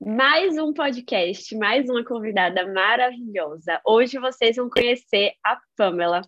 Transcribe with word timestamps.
Mais 0.00 0.58
um 0.58 0.72
podcast, 0.72 1.56
mais 1.56 1.88
uma 1.88 2.04
convidada 2.04 2.66
maravilhosa. 2.72 3.80
Hoje 3.86 4.18
vocês 4.18 4.56
vão 4.56 4.68
conhecer 4.68 5.32
a 5.42 5.58
Pamela. 5.76 6.20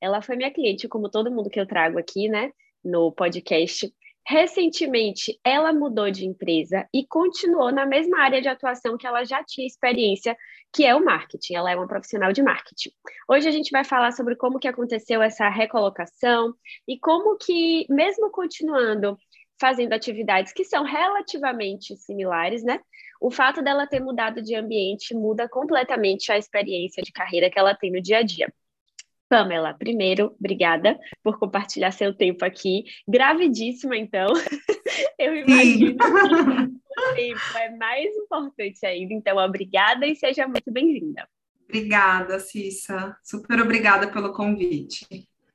Ela 0.00 0.20
foi 0.20 0.36
minha 0.36 0.52
cliente, 0.52 0.88
como 0.88 1.08
todo 1.08 1.30
mundo 1.30 1.48
que 1.48 1.58
eu 1.58 1.66
trago 1.66 1.98
aqui, 1.98 2.28
né, 2.28 2.50
no 2.84 3.12
podcast. 3.12 3.92
Recentemente, 4.26 5.38
ela 5.44 5.72
mudou 5.72 6.10
de 6.10 6.26
empresa 6.26 6.86
e 6.92 7.06
continuou 7.06 7.72
na 7.72 7.86
mesma 7.86 8.20
área 8.20 8.42
de 8.42 8.48
atuação 8.48 8.96
que 8.96 9.06
ela 9.06 9.24
já 9.24 9.42
tinha 9.42 9.66
experiência, 9.66 10.36
que 10.72 10.84
é 10.84 10.94
o 10.94 11.04
marketing. 11.04 11.54
Ela 11.54 11.70
é 11.70 11.76
uma 11.76 11.88
profissional 11.88 12.32
de 12.32 12.42
marketing. 12.42 12.90
Hoje 13.28 13.48
a 13.48 13.52
gente 13.52 13.70
vai 13.70 13.84
falar 13.84 14.12
sobre 14.12 14.36
como 14.36 14.58
que 14.58 14.68
aconteceu 14.68 15.22
essa 15.22 15.48
recolocação 15.48 16.54
e 16.86 16.98
como 16.98 17.36
que, 17.36 17.86
mesmo 17.88 18.30
continuando 18.30 19.16
fazendo 19.62 19.92
atividades 19.92 20.52
que 20.52 20.64
são 20.64 20.82
relativamente 20.82 21.96
similares, 21.96 22.64
né? 22.64 22.80
O 23.20 23.30
fato 23.30 23.62
dela 23.62 23.86
ter 23.86 24.00
mudado 24.00 24.42
de 24.42 24.56
ambiente 24.56 25.14
muda 25.14 25.48
completamente 25.48 26.32
a 26.32 26.36
experiência 26.36 27.00
de 27.00 27.12
carreira 27.12 27.48
que 27.48 27.60
ela 27.60 27.72
tem 27.72 27.92
no 27.92 28.02
dia 28.02 28.18
a 28.18 28.22
dia. 28.24 28.52
Pamela, 29.28 29.72
primeiro, 29.72 30.34
obrigada 30.40 30.98
por 31.22 31.38
compartilhar 31.38 31.92
seu 31.92 32.12
tempo 32.12 32.44
aqui. 32.44 32.82
Gravidíssima, 33.06 33.96
então. 33.96 34.26
Eu 35.16 35.36
imagino 35.36 35.96
que 35.96 36.04
o 37.00 37.14
tempo 37.14 37.58
é 37.58 37.70
mais 37.76 38.16
importante 38.16 38.84
ainda. 38.84 39.14
Então, 39.14 39.36
obrigada 39.38 40.04
e 40.08 40.16
seja 40.16 40.48
muito 40.48 40.72
bem-vinda. 40.72 41.26
Obrigada, 41.68 42.40
Cissa. 42.40 43.16
Super 43.22 43.60
obrigada 43.60 44.08
pelo 44.10 44.32
convite. 44.32 45.06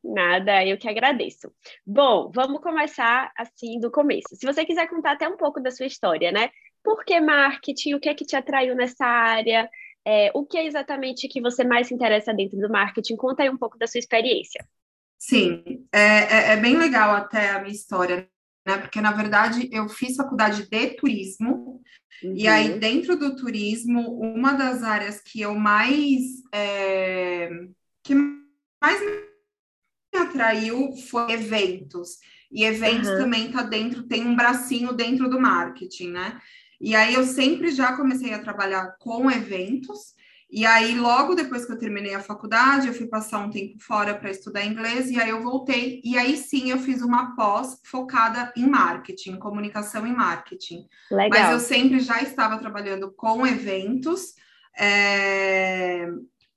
Nada, 0.08 0.66
eu 0.66 0.78
que 0.78 0.88
agradeço. 0.88 1.52
Bom, 1.86 2.32
vamos 2.34 2.62
começar 2.62 3.30
assim 3.38 3.78
do 3.80 3.92
começo. 3.92 4.36
Se 4.36 4.46
você 4.46 4.64
quiser 4.66 4.88
contar 4.88 5.12
até 5.12 5.28
um 5.28 5.36
pouco 5.36 5.60
da 5.60 5.70
sua 5.70 5.86
história, 5.86 6.32
né? 6.32 6.50
Por 6.82 7.04
que 7.04 7.20
marketing? 7.20 7.96
O 7.96 8.00
que 8.00 8.08
é 8.08 8.16
que 8.16 8.26
te 8.26 8.36
atraiu 8.36 8.74
nessa 8.74 9.06
área? 9.06 9.70
É, 10.06 10.32
o 10.34 10.46
que 10.46 10.58
é 10.58 10.66
exatamente 10.66 11.28
que 11.28 11.42
você 11.42 11.66
mais 11.66 11.88
se 11.88 11.94
interessa 11.94 12.34
dentro 12.34 12.58
do 12.58 12.70
marketing? 12.70 13.18
Conta 13.18 13.44
aí 13.44 13.50
um 13.50 13.58
pouco 13.58 13.78
da 13.78 13.86
sua 13.86 14.00
experiência. 14.00 14.66
Sim, 15.20 15.86
é, 15.92 16.00
é, 16.00 16.54
é 16.54 16.58
bem 16.58 16.78
legal 16.78 17.14
até 17.14 17.50
a 17.50 17.60
minha 17.60 17.74
história, 17.74 18.30
né? 18.66 18.78
Porque, 18.78 19.02
na 19.02 19.12
verdade, 19.12 19.68
eu 19.74 19.90
fiz 19.90 20.16
faculdade 20.16 20.70
de 20.70 20.88
turismo, 20.92 21.82
uhum. 22.24 22.34
e 22.34 22.48
aí, 22.48 22.72
uhum. 22.72 22.80
dentro 22.80 23.18
do 23.18 23.36
turismo, 23.36 24.22
uma 24.22 24.54
das 24.54 24.84
áreas 24.84 25.20
que 25.20 25.42
eu 25.42 25.56
mais. 25.56 26.22
É, 26.54 27.50
que 28.04 28.16
mais 28.82 29.27
atraiu 30.18 30.92
foi 31.10 31.32
eventos. 31.34 32.18
E 32.52 32.64
eventos 32.64 33.10
uhum. 33.10 33.18
também 33.18 33.52
tá 33.52 33.64
dentro, 33.64 34.04
tem 34.04 34.26
um 34.26 34.36
bracinho 34.36 34.94
dentro 34.94 35.30
do 35.30 35.40
marketing, 35.40 36.12
né? 36.12 36.40
E 36.80 36.96
aí 36.96 37.14
eu 37.14 37.26
sempre 37.26 37.72
já 37.72 37.96
comecei 37.96 38.34
a 38.34 38.40
trabalhar 38.40 38.96
com 39.00 39.30
eventos. 39.30 40.16
E 40.50 40.66
aí, 40.66 40.98
logo 40.98 41.36
depois 41.36 41.66
que 41.66 41.74
eu 41.74 41.78
terminei 41.78 42.16
a 42.16 42.22
faculdade, 42.22 42.88
eu 42.88 42.94
fui 42.94 43.06
passar 43.06 43.40
um 43.40 43.50
tempo 43.50 43.78
fora 43.82 44.16
para 44.16 44.32
estudar 44.32 44.64
inglês, 44.64 45.10
e 45.10 45.20
aí 45.20 45.30
eu 45.30 45.42
voltei, 45.44 46.02
e 46.06 46.18
aí 46.18 46.38
sim 46.38 46.70
eu 46.70 46.80
fiz 46.80 47.02
uma 47.02 47.36
pós 47.36 47.82
focada 47.84 48.54
em 48.56 48.66
marketing, 48.66 49.36
comunicação 49.40 50.08
e 50.08 50.12
marketing. 50.12 50.88
Legal. 51.12 51.30
Mas 51.30 51.52
eu 51.52 51.60
sempre 51.60 52.00
já 52.00 52.22
estava 52.22 52.58
trabalhando 52.58 53.12
com 53.12 53.46
eventos, 53.46 54.36
é... 54.80 56.08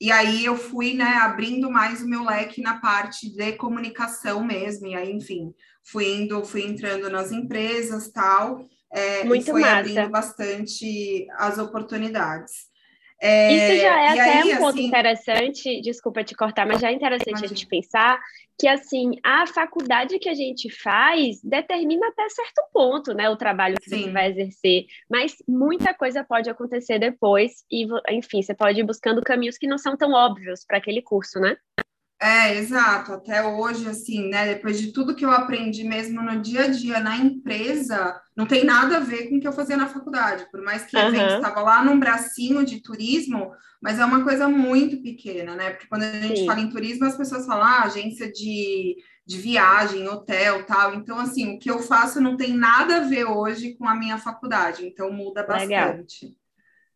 e 0.00 0.10
aí 0.10 0.44
eu 0.44 0.56
fui, 0.56 0.94
né, 0.94 1.18
abrindo 1.18 1.70
mais 1.70 2.00
o 2.00 2.08
meu 2.08 2.24
leque 2.24 2.62
na 2.62 2.80
parte 2.80 3.28
de 3.30 3.52
comunicação 3.52 4.42
mesmo, 4.42 4.86
e 4.86 4.94
aí, 4.94 5.12
enfim, 5.12 5.52
fui 5.84 6.22
indo, 6.22 6.42
fui 6.44 6.62
entrando 6.62 7.10
nas 7.10 7.30
empresas 7.32 8.08
tal. 8.10 8.66
É, 8.92 9.24
Muito 9.24 9.42
e 9.42 9.50
foi 9.50 9.60
massa. 9.60 9.76
abrindo 9.78 10.08
bastante 10.08 11.26
as 11.36 11.58
oportunidades. 11.58 12.69
É, 13.22 13.52
Isso 13.52 13.82
já 13.82 14.00
é 14.02 14.08
até 14.08 14.42
aí, 14.42 14.54
um 14.54 14.56
ponto 14.56 14.70
assim, 14.70 14.86
interessante, 14.86 15.80
desculpa 15.82 16.24
te 16.24 16.34
cortar, 16.34 16.66
mas 16.66 16.80
já 16.80 16.88
é 16.90 16.94
interessante 16.94 17.28
imagina. 17.28 17.46
a 17.46 17.48
gente 17.48 17.66
pensar 17.66 18.18
que 18.58 18.66
assim 18.66 19.12
a 19.22 19.46
faculdade 19.46 20.18
que 20.18 20.28
a 20.28 20.34
gente 20.34 20.70
faz 20.70 21.42
determina 21.42 22.08
até 22.08 22.28
certo 22.30 22.62
ponto, 22.72 23.12
né, 23.12 23.28
o 23.28 23.36
trabalho 23.36 23.76
que 23.78 23.90
Sim. 23.90 24.04
você 24.04 24.10
vai 24.10 24.30
exercer, 24.30 24.86
mas 25.08 25.36
muita 25.46 25.92
coisa 25.92 26.24
pode 26.24 26.48
acontecer 26.48 26.98
depois 26.98 27.64
e, 27.70 27.86
enfim, 28.10 28.40
você 28.42 28.54
pode 28.54 28.80
ir 28.80 28.84
buscando 28.84 29.22
caminhos 29.22 29.58
que 29.58 29.66
não 29.66 29.76
são 29.76 29.96
tão 29.96 30.12
óbvios 30.12 30.64
para 30.64 30.78
aquele 30.78 31.02
curso, 31.02 31.38
né? 31.38 31.56
É, 32.22 32.54
exato. 32.56 33.14
Até 33.14 33.42
hoje, 33.42 33.88
assim, 33.88 34.28
né? 34.28 34.54
Depois 34.54 34.78
de 34.78 34.92
tudo 34.92 35.14
que 35.14 35.24
eu 35.24 35.30
aprendi 35.30 35.84
mesmo 35.84 36.20
no 36.20 36.42
dia 36.42 36.64
a 36.64 36.68
dia 36.68 37.00
na 37.00 37.16
empresa, 37.16 38.20
não 38.36 38.46
tem 38.46 38.62
nada 38.62 38.98
a 38.98 39.00
ver 39.00 39.28
com 39.28 39.36
o 39.36 39.40
que 39.40 39.48
eu 39.48 39.52
fazia 39.52 39.76
na 39.76 39.88
faculdade. 39.88 40.46
Por 40.50 40.60
mais 40.62 40.84
que 40.84 40.96
uhum. 40.96 41.36
estava 41.36 41.62
lá 41.62 41.82
num 41.82 41.98
bracinho 41.98 42.62
de 42.62 42.82
turismo, 42.82 43.50
mas 43.80 43.98
é 43.98 44.04
uma 44.04 44.22
coisa 44.22 44.46
muito 44.46 45.02
pequena, 45.02 45.54
né? 45.54 45.70
Porque 45.70 45.86
quando 45.86 46.02
a 46.02 46.12
gente 46.12 46.40
Sim. 46.40 46.46
fala 46.46 46.60
em 46.60 46.68
turismo, 46.68 47.06
as 47.06 47.16
pessoas 47.16 47.46
falam 47.46 47.64
ah, 47.64 47.84
agência 47.84 48.30
de, 48.30 48.96
de 49.24 49.38
viagem, 49.38 50.06
hotel, 50.06 50.66
tal. 50.66 50.94
Então, 50.94 51.18
assim, 51.18 51.54
o 51.54 51.58
que 51.58 51.70
eu 51.70 51.78
faço 51.78 52.20
não 52.20 52.36
tem 52.36 52.52
nada 52.52 52.98
a 52.98 53.04
ver 53.08 53.24
hoje 53.24 53.74
com 53.76 53.88
a 53.88 53.94
minha 53.94 54.18
faculdade. 54.18 54.86
Então, 54.86 55.10
muda 55.10 55.42
bastante. 55.42 56.26
Legal. 56.26 56.39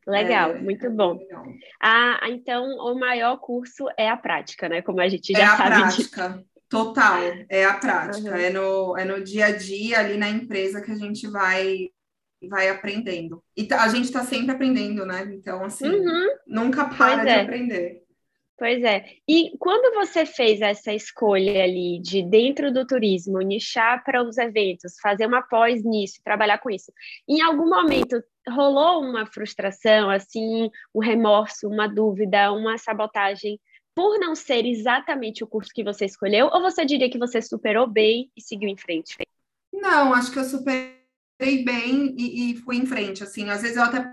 Legal, 0.07 0.51
é, 0.51 0.61
muito 0.61 0.91
bom. 0.91 1.15
Legal. 1.15 1.45
Ah, 1.83 2.21
então 2.29 2.65
o 2.65 2.99
maior 2.99 3.39
curso 3.39 3.87
é 3.97 4.09
a 4.09 4.17
prática, 4.17 4.69
né? 4.69 4.83
Como 4.83 5.01
a 5.01 5.09
gente 5.09 5.33
já 5.33 5.39
é 5.39 5.47
sabe. 5.57 5.63
É 5.63 5.65
a 5.65 5.81
prática, 5.81 6.29
disso. 6.29 6.45
total, 6.69 7.19
é 7.49 7.65
a 7.65 7.75
prática. 7.75 8.31
Uhum. 8.31 8.37
É, 8.37 8.51
no, 8.51 8.97
é 8.99 9.05
no 9.05 9.25
dia 9.25 9.47
a 9.47 9.57
dia 9.57 10.01
ali 10.01 10.17
na 10.17 10.29
empresa 10.29 10.83
que 10.83 10.93
a 10.93 10.97
gente 10.97 11.27
vai 11.27 11.89
vai 12.49 12.69
aprendendo. 12.69 13.43
E 13.57 13.67
a 13.73 13.89
gente 13.89 14.05
está 14.05 14.23
sempre 14.23 14.51
aprendendo, 14.51 15.07
né? 15.07 15.33
Então, 15.33 15.65
assim, 15.65 15.89
uhum. 15.89 16.29
nunca 16.47 16.85
para 16.85 17.15
pois 17.15 17.23
de 17.23 17.29
é. 17.29 17.41
aprender. 17.41 18.05
Pois 18.57 18.83
é. 18.85 19.05
E 19.29 19.57
quando 19.59 19.95
você 19.95 20.25
fez 20.25 20.61
essa 20.61 20.93
escolha 20.93 21.65
ali 21.65 21.99
de 22.01 22.23
dentro 22.23 22.73
do 22.73 22.87
turismo, 22.87 23.41
nichar 23.41 24.05
para 24.05 24.23
os 24.23 24.39
eventos, 24.39 24.95
fazer 25.03 25.27
uma 25.27 25.43
pós 25.43 25.83
nisso, 25.83 26.21
trabalhar 26.23 26.59
com 26.59 26.71
isso, 26.71 26.93
em 27.29 27.41
algum 27.41 27.69
momento 27.69 28.23
rolou 28.49 29.03
uma 29.03 29.27
frustração, 29.27 30.11
assim, 30.11 30.71
um 30.95 31.01
remorso, 31.01 31.69
uma 31.69 31.87
dúvida, 31.87 32.53
uma 32.53 32.79
sabotagem 32.79 33.59
por 33.95 34.19
não 34.19 34.35
ser 34.35 34.67
exatamente 34.67 35.45
o 35.45 35.47
curso 35.47 35.71
que 35.73 35.85
você 35.85 36.05
escolheu? 36.05 36.49
Ou 36.53 36.61
você 36.61 36.85
diria 36.85 37.09
que 37.09 37.19
você 37.19 37.41
superou 37.41 37.87
bem 37.87 38.31
e 38.37 38.43
seguiu 38.43 38.69
em 38.69 38.77
frente? 38.77 39.17
Não, 39.73 40.13
acho 40.13 40.33
que 40.33 40.39
eu 40.39 40.45
superei 40.45 41.65
bem 41.65 42.15
e, 42.19 42.51
e 42.51 42.57
fui 42.57 42.77
em 42.77 42.87
frente. 42.87 43.23
Assim, 43.23 43.49
às 43.49 43.63
vezes 43.63 43.77
eu 43.77 43.85
até 43.85 44.05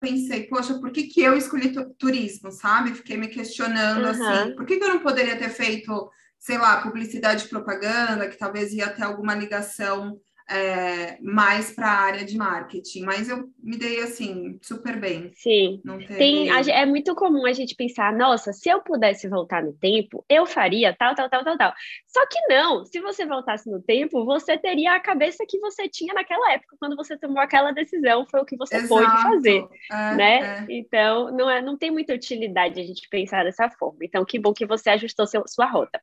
pensei, 0.00 0.44
poxa, 0.44 0.78
por 0.78 0.90
que, 0.90 1.04
que 1.04 1.20
eu 1.20 1.36
escolhi 1.36 1.72
turismo, 1.98 2.50
sabe? 2.50 2.94
Fiquei 2.94 3.16
me 3.16 3.28
questionando 3.28 4.04
uhum. 4.04 4.10
assim, 4.10 4.54
por 4.54 4.64
que, 4.64 4.76
que 4.76 4.84
eu 4.84 4.94
não 4.94 5.00
poderia 5.00 5.36
ter 5.36 5.50
feito, 5.50 6.10
sei 6.38 6.58
lá, 6.58 6.80
publicidade 6.80 7.44
e 7.44 7.48
propaganda, 7.48 8.28
que 8.28 8.38
talvez 8.38 8.72
ia 8.72 8.88
ter 8.88 9.02
alguma 9.02 9.34
ligação 9.34 10.18
é, 10.48 11.18
mais 11.20 11.72
para 11.72 11.88
a 11.88 12.00
área 12.00 12.24
de 12.24 12.36
marketing, 12.36 13.02
mas 13.02 13.28
eu 13.28 13.50
me 13.62 13.76
dei 13.76 14.00
assim 14.00 14.58
super 14.62 14.98
bem. 14.98 15.32
Sim. 15.34 15.82
Teve... 15.84 16.16
Tem, 16.16 16.48
é 16.50 16.86
muito 16.86 17.14
comum 17.14 17.44
a 17.46 17.52
gente 17.52 17.74
pensar, 17.74 18.12
nossa, 18.12 18.52
se 18.52 18.68
eu 18.68 18.80
pudesse 18.80 19.28
voltar 19.28 19.62
no 19.62 19.72
tempo, 19.72 20.24
eu 20.28 20.46
faria 20.46 20.94
tal, 20.94 21.14
tal, 21.14 21.28
tal, 21.28 21.42
tal, 21.44 21.58
tal. 21.58 21.74
Só 22.06 22.24
que 22.26 22.38
não, 22.48 22.84
se 22.84 23.00
você 23.00 23.26
voltasse 23.26 23.68
no 23.70 23.82
tempo, 23.82 24.24
você 24.24 24.56
teria 24.56 24.94
a 24.94 25.00
cabeça 25.00 25.44
que 25.48 25.58
você 25.58 25.88
tinha 25.88 26.14
naquela 26.14 26.52
época, 26.52 26.76
quando 26.78 26.94
você 26.94 27.18
tomou 27.18 27.40
aquela 27.40 27.72
decisão, 27.72 28.24
foi 28.30 28.40
o 28.40 28.44
que 28.46 28.56
você 28.56 28.76
Exato. 28.76 28.88
pôde 28.88 29.22
fazer, 29.22 29.66
é, 29.90 30.14
né? 30.14 30.38
É. 30.38 30.66
Então, 30.68 31.30
não, 31.32 31.50
é, 31.50 31.60
não 31.60 31.76
tem 31.76 31.90
muita 31.90 32.14
utilidade 32.14 32.80
a 32.80 32.84
gente 32.84 33.08
pensar 33.08 33.44
dessa 33.44 33.68
forma. 33.70 33.98
Então, 34.02 34.24
que 34.24 34.38
bom 34.38 34.52
que 34.52 34.66
você 34.66 34.90
ajustou 34.90 35.26
seu, 35.26 35.42
sua 35.48 35.66
rota. 35.66 36.00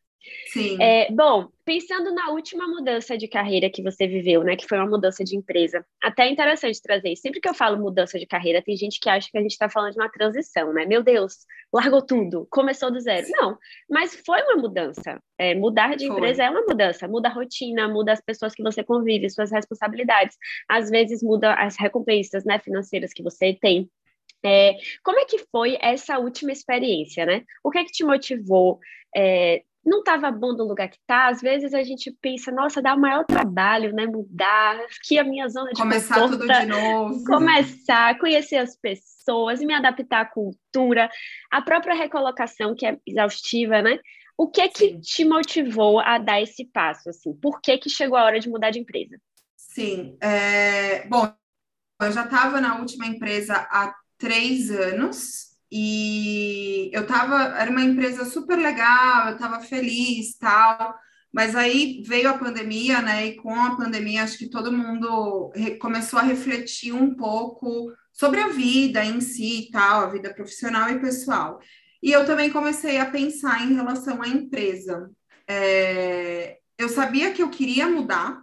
Sim. 0.47 0.81
É, 0.81 1.11
bom, 1.11 1.49
pensando 1.65 2.13
na 2.13 2.29
última 2.31 2.67
mudança 2.67 3.17
de 3.17 3.27
carreira 3.27 3.69
que 3.69 3.81
você 3.81 4.07
viveu, 4.07 4.43
né, 4.43 4.55
que 4.55 4.67
foi 4.67 4.77
uma 4.77 4.89
mudança 4.89 5.23
de 5.23 5.35
empresa, 5.35 5.85
até 6.01 6.23
é 6.23 6.31
interessante 6.31 6.81
trazer 6.81 7.09
isso. 7.09 7.21
Sempre 7.21 7.41
que 7.41 7.49
eu 7.49 7.53
falo 7.53 7.77
mudança 7.77 8.17
de 8.17 8.25
carreira, 8.25 8.61
tem 8.61 8.75
gente 8.77 8.99
que 8.99 9.09
acha 9.09 9.29
que 9.29 9.37
a 9.37 9.41
gente 9.41 9.51
está 9.51 9.69
falando 9.69 9.93
de 9.93 9.99
uma 9.99 10.09
transição, 10.09 10.73
né? 10.73 10.85
Meu 10.85 11.03
Deus, 11.03 11.39
largou 11.73 12.01
tudo, 12.01 12.47
começou 12.49 12.91
do 12.91 12.99
zero. 12.99 13.27
Não, 13.31 13.57
mas 13.89 14.15
foi 14.25 14.41
uma 14.43 14.57
mudança. 14.57 15.21
É, 15.37 15.55
mudar 15.55 15.95
de 15.95 16.07
foi. 16.07 16.15
empresa 16.15 16.43
é 16.43 16.49
uma 16.49 16.61
mudança, 16.61 17.07
muda 17.07 17.27
a 17.27 17.33
rotina, 17.33 17.87
muda 17.87 18.13
as 18.13 18.21
pessoas 18.21 18.53
que 18.53 18.63
você 18.63 18.83
convive, 18.83 19.29
suas 19.29 19.51
responsabilidades. 19.51 20.37
Às 20.69 20.89
vezes 20.89 21.21
muda 21.21 21.53
as 21.53 21.77
recompensas, 21.77 22.45
né, 22.45 22.59
financeiras 22.59 23.11
que 23.13 23.23
você 23.23 23.53
tem. 23.53 23.89
É, 24.45 24.75
como 25.03 25.19
é 25.19 25.25
que 25.25 25.39
foi 25.51 25.77
essa 25.81 26.19
última 26.19 26.51
experiência, 26.51 27.25
né? 27.25 27.43
O 27.63 27.71
que 27.71 27.79
é 27.79 27.83
que 27.83 27.91
te 27.91 28.03
motivou? 28.03 28.79
É, 29.15 29.63
não 29.85 29.99
estava 29.99 30.31
bom 30.31 30.55
do 30.55 30.63
lugar 30.63 30.87
que 30.87 30.97
está, 30.97 31.27
às 31.27 31.41
vezes 31.41 31.73
a 31.73 31.83
gente 31.83 32.09
pensa, 32.21 32.51
nossa, 32.51 32.81
dá 32.81 32.95
o 32.95 32.99
maior 32.99 33.25
trabalho, 33.25 33.93
né? 33.93 34.05
Mudar, 34.05 34.79
que 35.03 35.19
a 35.19 35.23
minha 35.23 35.47
zona 35.49 35.71
de 35.71 35.81
Começar 35.81 36.15
conforto, 36.15 36.39
tudo 36.39 36.53
de 36.53 36.65
novo. 36.65 37.23
Começar, 37.25 38.17
conhecer 38.17 38.57
as 38.57 38.75
pessoas, 38.77 39.59
me 39.59 39.73
adaptar 39.73 40.21
à 40.21 40.25
cultura, 40.25 41.09
a 41.51 41.61
própria 41.61 41.93
recolocação, 41.93 42.73
que 42.73 42.85
é 42.85 42.97
exaustiva, 43.05 43.81
né? 43.81 43.99
O 44.37 44.49
que 44.49 44.67
que 44.69 44.89
Sim. 44.89 44.99
te 45.01 45.25
motivou 45.25 45.99
a 45.99 46.17
dar 46.17 46.41
esse 46.41 46.65
passo, 46.65 47.09
assim? 47.09 47.33
Por 47.33 47.61
que 47.61 47.77
que 47.77 47.89
chegou 47.89 48.17
a 48.17 48.23
hora 48.23 48.39
de 48.39 48.49
mudar 48.49 48.71
de 48.71 48.79
empresa? 48.79 49.17
Sim, 49.55 50.17
é... 50.21 51.05
bom, 51.07 51.31
eu 52.01 52.11
já 52.11 52.23
estava 52.23 52.61
na 52.61 52.79
última 52.79 53.05
empresa 53.05 53.55
há 53.55 53.93
três 54.17 54.71
anos 54.71 55.52
e 55.75 56.91
eu 56.93 57.01
estava, 57.01 57.57
era 57.57 57.71
uma 57.71 57.81
empresa 57.81 58.25
super 58.25 58.55
legal, 58.55 59.29
eu 59.29 59.33
estava 59.33 59.59
feliz, 59.59 60.37
tal, 60.37 60.93
mas 61.33 61.55
aí 61.55 62.03
veio 62.05 62.29
a 62.29 62.37
pandemia, 62.37 63.01
né? 63.01 63.25
E 63.25 63.35
com 63.37 63.55
a 63.55 63.75
pandemia, 63.75 64.21
acho 64.21 64.37
que 64.37 64.51
todo 64.51 64.71
mundo 64.71 65.51
começou 65.81 66.19
a 66.19 66.21
refletir 66.21 66.93
um 66.93 67.15
pouco 67.15 67.91
sobre 68.11 68.39
a 68.39 68.49
vida 68.49 69.03
em 69.03 69.19
si, 69.19 69.69
tal, 69.71 70.01
a 70.01 70.09
vida 70.11 70.31
profissional 70.31 70.91
e 70.91 70.99
pessoal. 70.99 71.59
E 72.03 72.11
eu 72.11 72.23
também 72.23 72.51
comecei 72.51 72.99
a 72.99 73.09
pensar 73.09 73.63
em 73.63 73.73
relação 73.73 74.21
à 74.21 74.27
empresa. 74.27 75.09
É, 75.47 76.59
eu 76.77 76.87
sabia 76.87 77.33
que 77.33 77.41
eu 77.41 77.49
queria 77.49 77.89
mudar, 77.89 78.42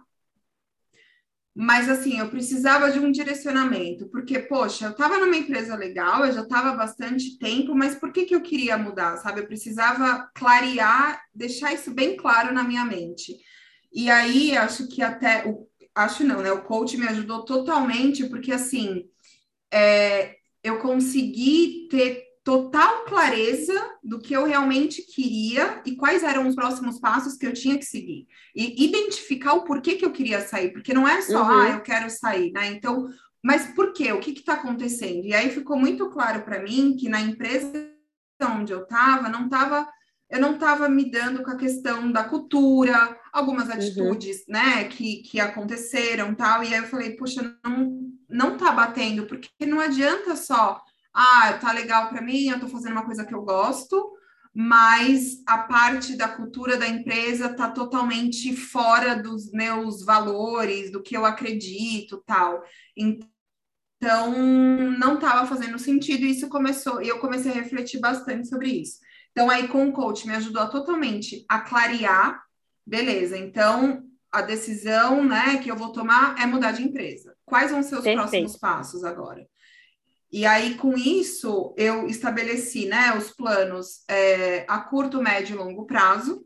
mas 1.53 1.89
assim, 1.89 2.17
eu 2.17 2.29
precisava 2.29 2.91
de 2.91 2.99
um 2.99 3.11
direcionamento, 3.11 4.07
porque, 4.07 4.39
poxa, 4.39 4.85
eu 4.85 4.91
estava 4.91 5.17
numa 5.17 5.35
empresa 5.35 5.75
legal, 5.75 6.25
eu 6.25 6.31
já 6.31 6.43
estava 6.43 6.73
bastante 6.73 7.37
tempo, 7.37 7.75
mas 7.75 7.95
por 7.95 8.13
que, 8.13 8.25
que 8.25 8.33
eu 8.33 8.41
queria 8.41 8.77
mudar, 8.77 9.17
sabe? 9.17 9.41
Eu 9.41 9.47
precisava 9.47 10.29
clarear, 10.33 11.21
deixar 11.35 11.73
isso 11.73 11.91
bem 11.91 12.15
claro 12.15 12.53
na 12.53 12.63
minha 12.63 12.85
mente. 12.85 13.37
E 13.91 14.09
aí, 14.09 14.55
acho 14.55 14.87
que 14.87 15.01
até, 15.01 15.45
o, 15.45 15.67
acho 15.93 16.23
não, 16.23 16.41
né? 16.41 16.51
O 16.53 16.63
coach 16.63 16.95
me 16.97 17.07
ajudou 17.07 17.43
totalmente, 17.43 18.29
porque 18.29 18.53
assim, 18.53 19.03
é, 19.73 20.37
eu 20.63 20.79
consegui 20.79 21.87
ter 21.89 22.30
total 22.43 23.05
clareza 23.05 23.73
do 24.03 24.19
que 24.19 24.33
eu 24.33 24.45
realmente 24.45 25.03
queria 25.03 25.81
e 25.85 25.95
quais 25.95 26.23
eram 26.23 26.47
os 26.47 26.55
próximos 26.55 26.99
passos 26.99 27.37
que 27.37 27.45
eu 27.45 27.53
tinha 27.53 27.77
que 27.77 27.85
seguir. 27.85 28.27
E 28.55 28.83
identificar 28.83 29.53
o 29.53 29.63
porquê 29.63 29.95
que 29.95 30.05
eu 30.05 30.11
queria 30.11 30.41
sair, 30.41 30.71
porque 30.71 30.93
não 30.93 31.07
é 31.07 31.21
só, 31.21 31.43
uhum. 31.43 31.61
ah, 31.61 31.69
eu 31.69 31.81
quero 31.81 32.09
sair, 32.09 32.51
né? 32.51 32.67
Então, 32.67 33.09
mas 33.43 33.67
por 33.75 33.93
quê? 33.93 34.11
O 34.11 34.19
que 34.19 34.31
está 34.31 34.53
acontecendo? 34.53 35.25
E 35.25 35.33
aí 35.33 35.51
ficou 35.51 35.77
muito 35.77 36.09
claro 36.09 36.41
para 36.41 36.61
mim 36.63 36.95
que 36.99 37.09
na 37.09 37.21
empresa 37.21 37.89
onde 38.41 38.73
eu 38.73 38.83
estava, 38.83 39.29
não 39.29 39.45
estava 39.45 39.87
eu 40.31 40.39
não 40.39 40.53
estava 40.53 40.87
me 40.87 41.11
dando 41.11 41.43
com 41.43 41.51
a 41.51 41.57
questão 41.57 42.09
da 42.09 42.23
cultura, 42.23 43.19
algumas 43.33 43.67
uhum. 43.67 43.73
atitudes, 43.73 44.37
uhum. 44.37 44.53
né, 44.53 44.85
que, 44.85 45.17
que 45.23 45.41
aconteceram, 45.41 46.33
tal, 46.33 46.63
e 46.63 46.73
aí 46.73 46.79
eu 46.79 46.87
falei, 46.87 47.17
puxa, 47.17 47.53
não, 47.63 47.99
não 48.29 48.57
tá 48.57 48.71
batendo, 48.71 49.25
porque 49.25 49.49
não 49.65 49.81
adianta 49.81 50.37
só 50.37 50.81
ah, 51.13 51.57
tá 51.59 51.71
legal 51.71 52.09
para 52.09 52.21
mim, 52.21 52.49
eu 52.49 52.59
tô 52.59 52.67
fazendo 52.67 52.93
uma 52.93 53.05
coisa 53.05 53.25
que 53.25 53.33
eu 53.33 53.41
gosto, 53.41 54.13
mas 54.53 55.41
a 55.45 55.59
parte 55.59 56.15
da 56.15 56.27
cultura 56.27 56.77
da 56.77 56.87
empresa 56.87 57.53
tá 57.53 57.69
totalmente 57.69 58.55
fora 58.55 59.15
dos 59.15 59.51
meus 59.51 60.03
valores, 60.03 60.91
do 60.91 61.01
que 61.01 61.15
eu 61.15 61.25
acredito, 61.25 62.21
tal. 62.25 62.61
Então, 62.95 64.33
não 64.97 65.15
estava 65.15 65.45
fazendo 65.47 65.79
sentido, 65.79 66.25
e 66.25 66.31
isso 66.31 66.49
começou, 66.49 67.01
e 67.01 67.07
eu 67.07 67.19
comecei 67.19 67.51
a 67.51 67.55
refletir 67.55 67.99
bastante 67.99 68.47
sobre 68.47 68.69
isso. 68.69 68.99
Então, 69.31 69.49
aí 69.49 69.67
com 69.67 69.87
o 69.87 69.93
coach 69.93 70.27
me 70.27 70.35
ajudou 70.35 70.69
totalmente 70.69 71.45
a 71.47 71.59
clarear, 71.59 72.41
beleza, 72.85 73.37
então 73.37 74.03
a 74.31 74.41
decisão 74.41 75.23
né, 75.23 75.57
que 75.57 75.69
eu 75.69 75.75
vou 75.75 75.91
tomar 75.91 76.41
é 76.41 76.45
mudar 76.45 76.71
de 76.71 76.83
empresa. 76.83 77.35
Quais 77.45 77.71
vão 77.71 77.83
ser 77.83 77.95
os 77.95 78.03
Perfeito. 78.03 78.17
próximos 78.17 78.57
passos 78.57 79.03
agora? 79.03 79.45
E 80.31 80.45
aí, 80.45 80.75
com 80.75 80.93
isso, 80.93 81.73
eu 81.77 82.07
estabeleci 82.07 82.85
né, 82.85 83.15
os 83.17 83.31
planos 83.31 84.03
é, 84.07 84.65
a 84.67 84.79
curto, 84.79 85.21
médio 85.21 85.55
e 85.55 85.57
longo 85.57 85.85
prazo. 85.85 86.45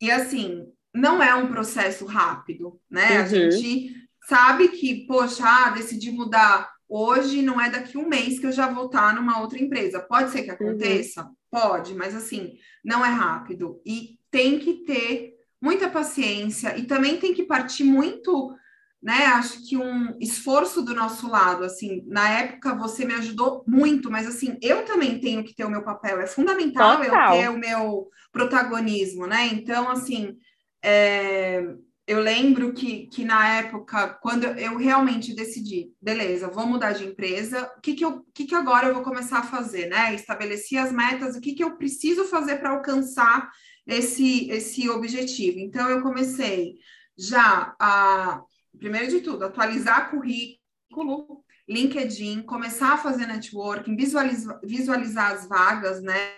E 0.00 0.10
assim, 0.10 0.66
não 0.94 1.22
é 1.22 1.34
um 1.34 1.48
processo 1.48 2.06
rápido, 2.06 2.80
né? 2.90 3.18
Uhum. 3.18 3.22
A 3.22 3.26
gente 3.26 3.94
sabe 4.26 4.68
que, 4.68 5.06
poxa, 5.06 5.44
ah, 5.44 5.70
decidi 5.70 6.10
mudar 6.10 6.70
hoje, 6.88 7.42
não 7.42 7.60
é 7.60 7.68
daqui 7.68 7.98
um 7.98 8.08
mês 8.08 8.38
que 8.38 8.46
eu 8.46 8.52
já 8.52 8.68
vou 8.68 8.86
estar 8.86 9.14
numa 9.14 9.40
outra 9.40 9.58
empresa. 9.58 10.00
Pode 10.00 10.30
ser 10.30 10.42
que 10.42 10.50
uhum. 10.50 10.70
aconteça? 10.70 11.24
Uhum. 11.24 11.34
Pode, 11.50 11.94
mas 11.94 12.16
assim, 12.16 12.54
não 12.84 13.04
é 13.04 13.08
rápido. 13.08 13.80
E 13.84 14.18
tem 14.30 14.58
que 14.58 14.84
ter 14.84 15.34
muita 15.60 15.90
paciência 15.90 16.76
e 16.78 16.84
também 16.84 17.18
tem 17.18 17.34
que 17.34 17.42
partir 17.42 17.84
muito 17.84 18.54
né? 19.02 19.26
Acho 19.26 19.66
que 19.66 19.76
um 19.76 20.16
esforço 20.20 20.82
do 20.82 20.94
nosso 20.94 21.28
lado, 21.28 21.64
assim, 21.64 22.02
na 22.06 22.28
época 22.28 22.74
você 22.74 23.04
me 23.04 23.14
ajudou 23.14 23.64
muito, 23.66 24.10
mas 24.10 24.26
assim, 24.26 24.58
eu 24.60 24.84
também 24.84 25.18
tenho 25.18 25.42
que 25.42 25.54
ter 25.54 25.64
o 25.64 25.70
meu 25.70 25.82
papel, 25.82 26.20
é 26.20 26.26
fundamental 26.26 26.98
Total. 26.98 27.34
eu 27.34 27.40
ter 27.40 27.50
o 27.50 27.58
meu 27.58 28.08
protagonismo, 28.30 29.26
né? 29.26 29.46
Então, 29.46 29.88
assim, 29.88 30.36
é, 30.82 31.64
eu 32.06 32.20
lembro 32.20 32.74
que, 32.74 33.06
que 33.06 33.24
na 33.24 33.56
época, 33.56 34.18
quando 34.20 34.44
eu 34.44 34.76
realmente 34.76 35.34
decidi, 35.34 35.92
beleza, 36.00 36.48
vou 36.48 36.66
mudar 36.66 36.92
de 36.92 37.06
empresa, 37.06 37.72
o 37.78 37.80
que 37.80 37.94
que, 37.94 38.04
eu, 38.04 38.26
que 38.34 38.44
que 38.44 38.54
agora 38.54 38.88
eu 38.88 38.94
vou 38.94 39.02
começar 39.02 39.38
a 39.38 39.44
fazer, 39.44 39.86
né? 39.88 40.14
Estabeleci 40.14 40.76
as 40.76 40.92
metas, 40.92 41.36
o 41.36 41.40
que 41.40 41.54
que 41.54 41.64
eu 41.64 41.76
preciso 41.76 42.24
fazer 42.24 42.56
para 42.56 42.70
alcançar 42.70 43.48
esse, 43.86 44.50
esse 44.50 44.90
objetivo. 44.90 45.58
Então, 45.58 45.88
eu 45.88 46.02
comecei 46.02 46.74
já 47.16 47.74
a 47.78 48.42
primeiro 48.80 49.08
de 49.08 49.20
tudo, 49.20 49.44
atualizar 49.44 50.10
currículo, 50.10 51.44
LinkedIn, 51.68 52.42
começar 52.42 52.94
a 52.94 52.98
fazer 52.98 53.26
networking, 53.26 53.94
visualizar, 53.94 54.58
visualizar 54.64 55.32
as 55.32 55.46
vagas, 55.46 56.02
né? 56.02 56.32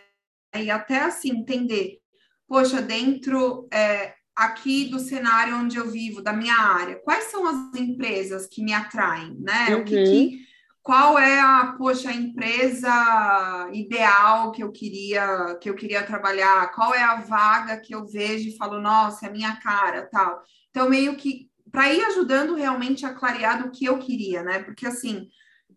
E 0.55 0.71
até 0.71 1.01
assim 1.01 1.31
entender, 1.31 1.99
poxa, 2.47 2.83
dentro 2.83 3.67
é, 3.73 4.13
aqui 4.37 4.91
do 4.91 4.99
cenário 4.99 5.57
onde 5.57 5.79
eu 5.79 5.89
vivo, 5.89 6.21
da 6.21 6.33
minha 6.33 6.55
área, 6.55 6.97
quais 6.97 7.25
são 7.25 7.47
as 7.47 7.81
empresas 7.81 8.47
que 8.47 8.63
me 8.63 8.75
atraem, 8.75 9.35
né? 9.39 9.75
Uhum. 9.75 9.81
O 9.81 9.85
que, 9.85 10.05
que, 10.05 10.43
qual 10.83 11.17
é 11.17 11.39
a, 11.39 11.75
poxa, 11.79 12.11
a 12.11 12.15
empresa 12.15 13.71
ideal 13.73 14.51
que 14.51 14.63
eu 14.63 14.73
queria 14.73 15.57
que 15.61 15.71
eu 15.71 15.75
queria 15.75 16.03
trabalhar? 16.03 16.73
Qual 16.73 16.93
é 16.93 17.03
a 17.03 17.21
vaga 17.21 17.79
que 17.79 17.95
eu 17.95 18.05
vejo 18.05 18.49
e 18.49 18.57
falo, 18.57 18.81
nossa, 18.81 19.27
é 19.27 19.29
a 19.29 19.33
minha 19.33 19.57
cara, 19.57 20.09
tal. 20.11 20.43
Então 20.71 20.91
meio 20.91 21.17
que 21.17 21.52
para 21.73 21.93
ir 21.93 22.05
ajudando 22.05 22.55
realmente 22.55 23.07
a 23.07 23.15
clarear 23.15 23.63
do 23.63 23.71
que 23.71 23.87
eu 23.87 23.99
queria, 23.99 24.43
né? 24.43 24.63
Porque 24.63 24.87
assim, 24.87 25.29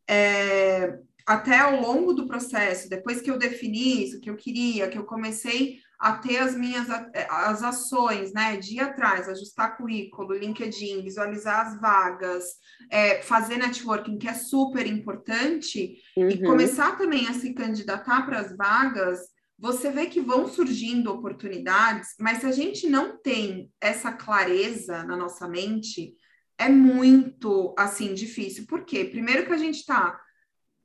é, 0.08 1.00
até 1.26 1.58
ao 1.58 1.82
longo 1.82 2.14
do 2.14 2.28
processo, 2.28 2.90
depois 2.90 3.22
que 3.22 3.32
eu 3.32 3.40
defini 3.40 4.04
isso, 4.04 4.20
que 4.20 4.30
eu 4.30 4.36
queria, 4.36 4.90
que 4.90 4.98
eu 4.98 5.06
comecei 5.06 5.80
a 5.98 6.12
ter 6.18 6.38
as 6.38 6.54
minhas 6.54 6.88
as 7.30 7.64
ações, 7.64 8.34
né, 8.34 8.58
de 8.58 8.76
ir 8.76 8.80
atrás, 8.82 9.30
ajustar 9.30 9.78
currículo, 9.78 10.38
LinkedIn, 10.38 11.02
visualizar 11.02 11.66
as 11.66 11.80
vagas, 11.80 12.44
é, 12.92 13.22
fazer 13.22 13.58
networking, 13.58 14.18
que 14.18 14.28
é 14.28 14.34
super 14.34 14.86
importante, 14.86 15.96
uhum. 16.18 16.30
e 16.30 16.44
começar 16.44 16.98
também 16.98 17.28
a 17.28 17.34
se 17.34 17.54
candidatar 17.54 18.26
para 18.26 18.40
as 18.40 18.56
vagas, 18.56 19.20
você 19.58 19.90
vê 19.90 20.08
que 20.08 20.22
vão 20.22 20.48
surgindo 20.48 21.12
oportunidades, 21.12 22.10
mas 22.20 22.40
se 22.40 22.46
a 22.46 22.52
gente 22.52 22.88
não 22.88 23.18
tem 23.18 23.72
essa 23.80 24.12
clareza 24.12 25.04
na 25.04 25.16
nossa 25.16 25.48
mente, 25.48 26.14
é 26.58 26.70
muito 26.70 27.74
assim 27.78 28.14
difícil. 28.14 28.66
Por 28.68 28.86
quê? 28.86 29.06
Primeiro 29.06 29.46
que 29.46 29.54
a 29.54 29.58
gente 29.58 29.80
está 29.80 30.20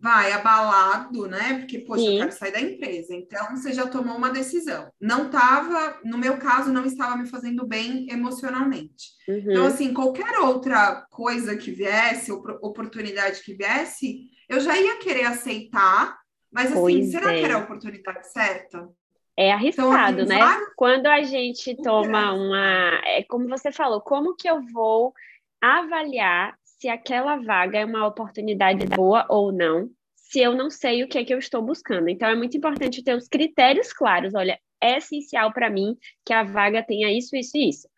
vai 0.00 0.32
abalado, 0.32 1.28
né? 1.28 1.58
Porque, 1.58 1.80
poxa, 1.80 2.02
Sim. 2.02 2.14
eu 2.14 2.18
quero 2.20 2.32
sair 2.32 2.52
da 2.52 2.60
empresa. 2.60 3.14
Então, 3.14 3.54
você 3.54 3.72
já 3.72 3.86
tomou 3.86 4.16
uma 4.16 4.30
decisão. 4.30 4.90
Não 4.98 5.26
estava, 5.26 6.00
no 6.02 6.16
meu 6.16 6.38
caso, 6.38 6.72
não 6.72 6.86
estava 6.86 7.18
me 7.18 7.28
fazendo 7.28 7.66
bem 7.66 8.06
emocionalmente. 8.10 9.10
Uhum. 9.28 9.38
Então, 9.38 9.66
assim, 9.66 9.92
qualquer 9.92 10.38
outra 10.38 11.06
coisa 11.10 11.54
que 11.54 11.70
viesse, 11.70 12.32
oportunidade 12.32 13.42
que 13.42 13.52
viesse, 13.52 14.30
eu 14.48 14.58
já 14.58 14.74
ia 14.80 14.96
querer 14.96 15.24
aceitar 15.24 16.18
mas 16.50 16.72
assim, 16.72 16.80
pois 16.80 17.10
será 17.10 17.34
é. 17.34 17.38
que 17.38 17.44
era 17.44 17.54
a 17.56 17.58
oportunidade 17.58 18.26
certa? 18.32 18.88
É 19.36 19.48
então, 19.66 19.90
arriscado, 19.90 20.22
então, 20.22 20.26
né? 20.26 20.38
Vários... 20.38 20.68
Quando 20.76 21.06
a 21.06 21.22
gente 21.22 21.74
toma 21.76 22.32
uma. 22.32 23.00
É 23.06 23.22
como 23.22 23.48
você 23.48 23.72
falou, 23.72 24.00
como 24.00 24.34
que 24.36 24.48
eu 24.48 24.60
vou 24.72 25.14
avaliar 25.60 26.54
se 26.62 26.88
aquela 26.88 27.36
vaga 27.36 27.78
é 27.78 27.84
uma 27.84 28.06
oportunidade 28.06 28.86
boa 28.86 29.26
ou 29.28 29.52
não, 29.52 29.90
se 30.14 30.40
eu 30.40 30.54
não 30.54 30.70
sei 30.70 31.02
o 31.02 31.08
que 31.08 31.18
é 31.18 31.24
que 31.24 31.32
eu 31.32 31.38
estou 31.38 31.62
buscando. 31.62 32.08
Então, 32.08 32.28
é 32.28 32.34
muito 32.34 32.56
importante 32.56 33.02
ter 33.02 33.14
os 33.14 33.28
critérios 33.28 33.92
claros. 33.92 34.34
Olha, 34.34 34.58
é 34.82 34.96
essencial 34.96 35.52
para 35.52 35.68
mim 35.68 35.96
que 36.24 36.32
a 36.32 36.42
vaga 36.42 36.82
tenha 36.82 37.12
isso, 37.12 37.36
isso 37.36 37.56
e 37.56 37.68
isso. 37.68 37.88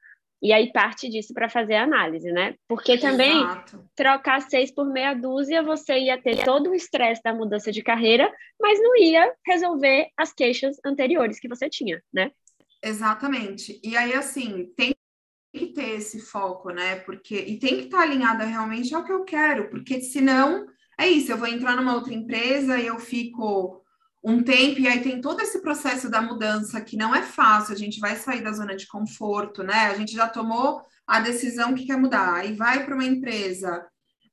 E 0.42 0.52
aí 0.52 0.72
parte 0.72 1.08
disso 1.08 1.32
para 1.32 1.48
fazer 1.48 1.74
a 1.74 1.84
análise, 1.84 2.32
né? 2.32 2.56
Porque 2.66 2.98
também 2.98 3.42
Exato. 3.42 3.88
trocar 3.94 4.40
seis 4.42 4.74
por 4.74 4.84
meia 4.84 5.14
dúzia, 5.14 5.62
você 5.62 6.00
ia 6.00 6.20
ter 6.20 6.44
todo 6.44 6.70
o 6.70 6.74
estresse 6.74 7.22
da 7.22 7.32
mudança 7.32 7.70
de 7.70 7.80
carreira, 7.80 8.28
mas 8.60 8.80
não 8.80 8.96
ia 8.96 9.32
resolver 9.46 10.08
as 10.16 10.32
queixas 10.32 10.76
anteriores 10.84 11.38
que 11.38 11.48
você 11.48 11.70
tinha, 11.70 12.02
né? 12.12 12.32
Exatamente. 12.82 13.80
E 13.84 13.96
aí, 13.96 14.12
assim, 14.14 14.72
tem 14.76 14.92
que 15.54 15.66
ter 15.66 15.90
esse 15.90 16.18
foco, 16.18 16.70
né? 16.70 16.96
Porque 16.96 17.36
e 17.36 17.58
tem 17.58 17.76
que 17.76 17.84
estar 17.84 17.98
tá 17.98 18.02
alinhada 18.02 18.44
realmente 18.44 18.92
ao 18.92 19.04
que 19.04 19.12
eu 19.12 19.24
quero, 19.24 19.70
porque 19.70 20.00
senão 20.00 20.66
é 20.98 21.06
isso, 21.06 21.30
eu 21.30 21.36
vou 21.36 21.46
entrar 21.46 21.76
numa 21.76 21.94
outra 21.94 22.12
empresa 22.12 22.78
e 22.78 22.86
eu 22.86 22.98
fico 22.98 23.81
um 24.24 24.42
tempo, 24.42 24.80
e 24.80 24.86
aí 24.88 25.02
tem 25.02 25.20
todo 25.20 25.40
esse 25.40 25.60
processo 25.60 26.08
da 26.08 26.22
mudança 26.22 26.80
que 26.80 26.96
não 26.96 27.14
é 27.14 27.22
fácil, 27.22 27.74
a 27.74 27.78
gente 27.78 27.98
vai 27.98 28.16
sair 28.16 28.42
da 28.42 28.52
zona 28.52 28.76
de 28.76 28.86
conforto, 28.86 29.62
né? 29.62 29.86
A 29.86 29.94
gente 29.94 30.12
já 30.12 30.28
tomou 30.28 30.82
a 31.06 31.20
decisão 31.20 31.74
que 31.74 31.86
quer 31.86 31.96
mudar, 31.96 32.34
aí 32.34 32.52
vai 32.54 32.84
para 32.84 32.94
uma 32.94 33.04
empresa 33.04 33.84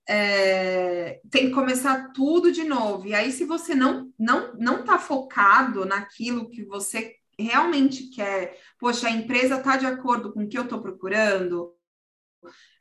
é, 0.10 1.22
tem 1.30 1.50
que 1.50 1.54
começar 1.54 2.12
tudo 2.14 2.52
de 2.52 2.64
novo. 2.64 3.08
E 3.08 3.14
aí, 3.14 3.32
se 3.32 3.46
você 3.46 3.76
não 3.76 4.12
não 4.18 4.54
não 4.56 4.80
está 4.80 4.98
focado 4.98 5.86
naquilo 5.86 6.50
que 6.50 6.66
você 6.66 7.16
realmente 7.38 8.10
quer, 8.10 8.58
poxa, 8.80 9.08
a 9.08 9.12
empresa 9.12 9.58
está 9.58 9.78
de 9.78 9.86
acordo 9.86 10.34
com 10.34 10.44
o 10.44 10.50
que 10.50 10.58
eu 10.58 10.64
estou 10.64 10.82
procurando, 10.82 11.76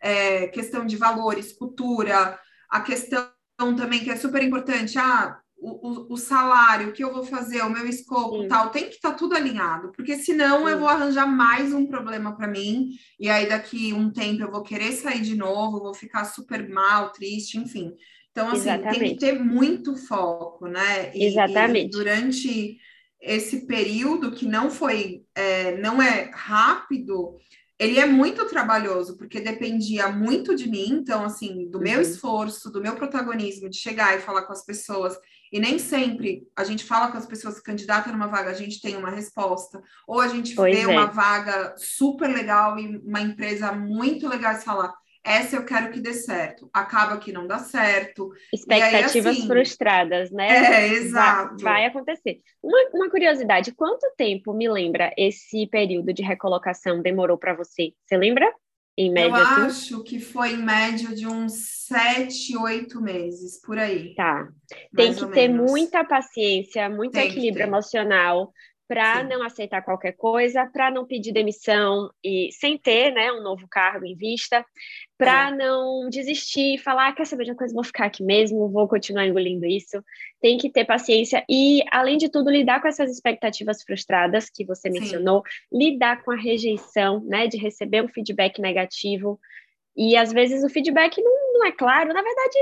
é, 0.00 0.48
questão 0.48 0.86
de 0.86 0.96
valores, 0.96 1.52
cultura, 1.52 2.38
a 2.70 2.80
questão 2.80 3.28
também 3.76 4.02
que 4.02 4.10
é 4.10 4.16
super 4.16 4.42
importante, 4.42 4.98
ah, 4.98 5.38
o, 5.60 6.14
o, 6.14 6.16
salário, 6.16 6.88
o 6.88 6.92
que 6.92 7.02
eu 7.02 7.12
vou 7.12 7.24
fazer, 7.24 7.62
o 7.62 7.70
meu 7.70 7.86
escopo, 7.86 8.42
Sim. 8.42 8.48
tal, 8.48 8.70
tem 8.70 8.84
que 8.84 8.94
estar 8.94 9.10
tá 9.10 9.16
tudo 9.16 9.34
alinhado, 9.34 9.92
porque 9.92 10.16
senão 10.16 10.64
Sim. 10.64 10.72
eu 10.72 10.78
vou 10.78 10.88
arranjar 10.88 11.26
mais 11.26 11.72
um 11.72 11.86
problema 11.86 12.36
para 12.36 12.46
mim, 12.46 12.90
e 13.18 13.28
aí 13.28 13.48
daqui 13.48 13.92
um 13.92 14.10
tempo 14.10 14.42
eu 14.42 14.50
vou 14.50 14.62
querer 14.62 14.92
sair 14.92 15.20
de 15.20 15.36
novo, 15.36 15.80
vou 15.80 15.94
ficar 15.94 16.24
super 16.24 16.68
mal, 16.68 17.10
triste, 17.10 17.58
enfim. 17.58 17.92
Então, 18.30 18.48
assim, 18.50 18.70
Exatamente. 18.70 18.98
tem 19.00 19.10
que 19.14 19.18
ter 19.18 19.32
muito 19.32 19.96
foco, 19.96 20.68
né? 20.68 21.10
E, 21.14 21.24
Exatamente. 21.24 21.86
E 21.86 21.90
durante 21.90 22.78
esse 23.20 23.66
período 23.66 24.30
que 24.30 24.46
não 24.46 24.70
foi, 24.70 25.24
é, 25.34 25.76
não 25.78 26.00
é 26.00 26.30
rápido, 26.32 27.36
ele 27.78 27.98
é 27.98 28.06
muito 28.06 28.44
trabalhoso, 28.46 29.16
porque 29.16 29.40
dependia 29.40 30.08
muito 30.08 30.54
de 30.54 30.68
mim, 30.68 30.88
então, 30.90 31.24
assim, 31.24 31.68
do 31.68 31.78
uhum. 31.78 31.84
meu 31.84 32.00
esforço, 32.00 32.70
do 32.70 32.80
meu 32.80 32.94
protagonismo, 32.94 33.68
de 33.68 33.76
chegar 33.76 34.16
e 34.16 34.20
falar 34.20 34.42
com 34.42 34.52
as 34.52 34.64
pessoas. 34.64 35.16
E 35.52 35.58
nem 35.58 35.78
sempre 35.78 36.46
a 36.56 36.64
gente 36.64 36.84
fala 36.84 37.10
com 37.10 37.18
as 37.18 37.26
pessoas 37.26 37.56
que 37.56 37.64
candidatam 37.64 38.12
numa 38.12 38.26
vaga, 38.26 38.50
a 38.50 38.54
gente 38.54 38.80
tem 38.80 38.96
uma 38.96 39.10
resposta. 39.10 39.82
Ou 40.06 40.20
a 40.20 40.28
gente 40.28 40.54
pois 40.54 40.76
vê 40.76 40.82
é. 40.82 40.86
uma 40.86 41.06
vaga 41.06 41.74
super 41.76 42.28
legal 42.28 42.78
e 42.78 42.98
uma 42.98 43.20
empresa 43.20 43.72
muito 43.72 44.28
legal 44.28 44.52
e 44.52 44.60
fala, 44.60 44.94
essa 45.24 45.56
eu 45.56 45.64
quero 45.64 45.90
que 45.90 46.00
dê 46.00 46.14
certo. 46.14 46.70
Acaba 46.72 47.18
que 47.18 47.32
não 47.32 47.46
dá 47.46 47.58
certo. 47.58 48.30
Expectativas 48.52 49.26
aí, 49.26 49.38
assim, 49.38 49.46
frustradas, 49.46 50.30
né? 50.30 50.48
É, 50.48 50.88
exato. 50.94 51.62
Vai, 51.62 51.74
vai, 51.74 51.86
acontecer. 51.86 52.40
Uma, 52.62 52.78
uma 52.94 53.10
curiosidade, 53.10 53.72
quanto 53.72 54.10
tempo 54.16 54.54
me 54.54 54.68
lembra 54.68 55.12
esse 55.18 55.66
período 55.66 56.12
de 56.12 56.22
recolocação 56.22 57.02
demorou 57.02 57.36
para 57.36 57.54
você? 57.54 57.92
Você 58.06 58.16
lembra? 58.16 58.50
Em 59.00 59.12
média, 59.12 59.38
eu 59.38 59.46
assim? 59.46 59.60
acho 59.60 60.02
que 60.02 60.18
foi 60.18 60.54
em 60.54 60.62
média 60.64 61.14
de 61.14 61.24
uns 61.24 61.52
sete, 61.86 62.56
oito 62.56 63.00
meses, 63.00 63.60
por 63.64 63.78
aí. 63.78 64.12
Tá. 64.16 64.48
Tem 64.92 65.14
que 65.14 65.24
ter 65.28 65.46
menos. 65.46 65.70
muita 65.70 66.04
paciência, 66.04 66.90
muito 66.90 67.12
Tem 67.12 67.28
equilíbrio 67.28 67.62
emocional, 67.62 68.52
para 68.88 69.22
não 69.22 69.42
aceitar 69.42 69.82
qualquer 69.82 70.12
coisa, 70.12 70.66
para 70.66 70.90
não 70.90 71.04
pedir 71.04 71.30
demissão 71.30 72.10
e 72.24 72.48
sem 72.52 72.78
ter 72.78 73.12
né, 73.12 73.30
um 73.30 73.42
novo 73.42 73.68
cargo 73.68 74.06
em 74.06 74.16
vista, 74.16 74.64
para 75.18 75.50
é. 75.50 75.54
não 75.54 76.08
desistir 76.08 76.76
e 76.76 76.78
falar, 76.78 77.08
ah, 77.08 77.12
quer 77.12 77.26
saber 77.26 77.44
de 77.44 77.50
uma 77.50 77.56
coisa, 77.56 77.74
vou 77.74 77.84
ficar 77.84 78.06
aqui 78.06 78.22
mesmo, 78.24 78.70
vou 78.70 78.88
continuar 78.88 79.26
engolindo 79.26 79.66
isso. 79.66 80.02
Tem 80.40 80.56
que 80.56 80.70
ter 80.70 80.86
paciência 80.86 81.44
e, 81.46 81.82
além 81.92 82.16
de 82.16 82.30
tudo, 82.30 82.50
lidar 82.50 82.80
com 82.80 82.88
essas 82.88 83.12
expectativas 83.12 83.82
frustradas 83.82 84.48
que 84.48 84.64
você 84.64 84.90
Sim. 84.90 84.98
mencionou, 84.98 85.42
lidar 85.70 86.22
com 86.24 86.30
a 86.30 86.36
rejeição, 86.36 87.20
né, 87.24 87.46
de 87.46 87.58
receber 87.58 88.02
um 88.02 88.08
feedback 88.08 88.58
negativo. 88.58 89.38
E 89.98 90.16
às 90.16 90.32
vezes 90.32 90.62
o 90.62 90.68
feedback 90.68 91.20
não, 91.20 91.54
não 91.54 91.66
é 91.66 91.72
claro, 91.72 92.14
na 92.14 92.22
verdade, 92.22 92.54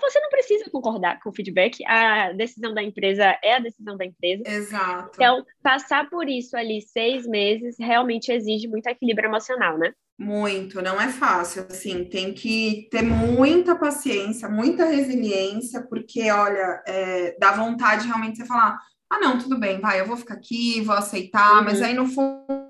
você 0.00 0.20
não 0.20 0.28
precisa 0.30 0.70
concordar 0.70 1.18
com 1.20 1.30
o 1.30 1.34
feedback, 1.34 1.84
a 1.84 2.32
decisão 2.32 2.72
da 2.72 2.80
empresa 2.80 3.36
é 3.42 3.56
a 3.56 3.58
decisão 3.58 3.96
da 3.96 4.04
empresa. 4.04 4.44
Exato. 4.46 5.10
Então, 5.14 5.44
passar 5.60 6.08
por 6.08 6.28
isso 6.28 6.56
ali 6.56 6.80
seis 6.80 7.26
meses 7.26 7.74
realmente 7.76 8.30
exige 8.30 8.68
muito 8.68 8.86
equilíbrio 8.86 9.28
emocional, 9.28 9.76
né? 9.76 9.92
Muito, 10.16 10.80
não 10.80 11.00
é 11.00 11.08
fácil, 11.08 11.66
assim, 11.68 12.04
tem 12.04 12.32
que 12.32 12.86
ter 12.88 13.02
muita 13.02 13.74
paciência, 13.74 14.48
muita 14.48 14.84
resiliência, 14.84 15.82
porque, 15.82 16.30
olha, 16.30 16.84
é, 16.86 17.36
dá 17.36 17.50
vontade 17.50 18.06
realmente 18.06 18.34
de 18.34 18.38
você 18.38 18.46
falar, 18.46 18.78
ah, 19.10 19.18
não, 19.18 19.38
tudo 19.38 19.58
bem, 19.58 19.80
vai, 19.80 20.00
eu 20.00 20.06
vou 20.06 20.16
ficar 20.16 20.34
aqui, 20.34 20.80
vou 20.82 20.94
aceitar, 20.94 21.58
uhum. 21.58 21.64
mas 21.64 21.82
aí 21.82 21.94
no 21.94 22.06
fundo 22.06 22.63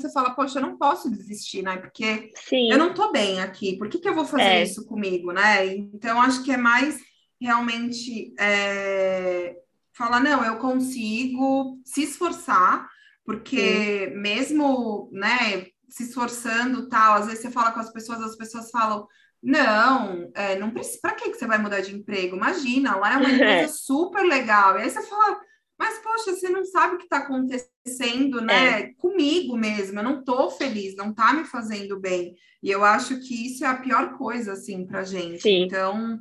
você 0.00 0.12
fala, 0.12 0.34
poxa, 0.34 0.58
eu 0.58 0.62
não 0.62 0.76
posso 0.76 1.10
desistir, 1.10 1.62
né? 1.62 1.76
Porque 1.76 2.30
Sim. 2.34 2.70
eu 2.70 2.78
não 2.78 2.94
tô 2.94 3.12
bem 3.12 3.40
aqui, 3.40 3.76
por 3.76 3.88
que, 3.88 3.98
que 3.98 4.08
eu 4.08 4.14
vou 4.14 4.24
fazer 4.24 4.42
é. 4.42 4.62
isso 4.62 4.86
comigo, 4.86 5.32
né? 5.32 5.66
Então, 5.66 6.20
acho 6.20 6.42
que 6.42 6.52
é 6.52 6.56
mais 6.56 6.98
realmente 7.40 8.34
é, 8.38 9.56
falar, 9.92 10.20
não, 10.20 10.44
eu 10.44 10.56
consigo 10.56 11.78
se 11.84 12.02
esforçar, 12.02 12.88
porque 13.24 14.08
Sim. 14.08 14.16
mesmo, 14.16 15.08
né, 15.12 15.66
se 15.88 16.04
esforçando 16.04 16.88
tal, 16.88 17.14
às 17.14 17.26
vezes 17.26 17.42
você 17.42 17.50
fala 17.50 17.72
com 17.72 17.80
as 17.80 17.92
pessoas, 17.92 18.22
as 18.22 18.36
pessoas 18.36 18.70
falam, 18.70 19.06
não, 19.42 20.30
é, 20.34 20.58
não 20.58 20.70
precisa, 20.70 20.98
para 21.00 21.14
que 21.14 21.32
você 21.32 21.46
vai 21.46 21.58
mudar 21.58 21.80
de 21.80 21.94
emprego? 21.94 22.36
Imagina, 22.36 22.96
lá 22.96 23.14
é 23.14 23.16
uma 23.16 23.30
empresa 23.30 23.72
super 23.72 24.22
legal. 24.22 24.78
E 24.78 24.82
aí 24.82 24.90
você 24.90 25.02
fala, 25.02 25.40
mas, 25.80 25.98
poxa, 26.00 26.34
você 26.36 26.50
não 26.50 26.62
sabe 26.62 26.94
o 26.94 26.98
que 26.98 27.04
está 27.04 27.16
acontecendo, 27.16 28.42
né? 28.42 28.80
É. 28.80 28.94
Comigo 28.98 29.56
mesmo, 29.56 29.98
eu 29.98 30.02
não 30.02 30.20
estou 30.20 30.50
feliz, 30.50 30.94
não 30.94 31.08
está 31.08 31.32
me 31.32 31.44
fazendo 31.44 31.98
bem. 31.98 32.34
E 32.62 32.70
eu 32.70 32.84
acho 32.84 33.18
que 33.20 33.46
isso 33.46 33.64
é 33.64 33.68
a 33.68 33.78
pior 33.78 34.18
coisa, 34.18 34.52
assim, 34.52 34.86
para 34.86 35.04
gente. 35.04 35.40
Sim. 35.40 35.62
Então, 35.62 36.20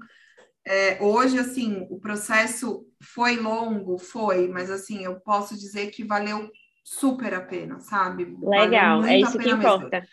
é, 0.65 0.97
hoje, 1.01 1.37
assim, 1.37 1.85
o 1.89 1.99
processo 1.99 2.85
foi 3.03 3.35
longo, 3.35 3.97
foi, 3.97 4.47
mas, 4.47 4.71
assim, 4.71 5.03
eu 5.03 5.19
posso 5.19 5.55
dizer 5.55 5.91
que 5.91 6.05
valeu 6.05 6.49
super 6.81 7.33
a 7.33 7.41
pena, 7.41 7.81
sabe? 7.81 8.37
Legal, 8.41 9.03
é 9.03 9.19
isso 9.19 9.37
que 9.37 9.49
importa. 9.49 10.07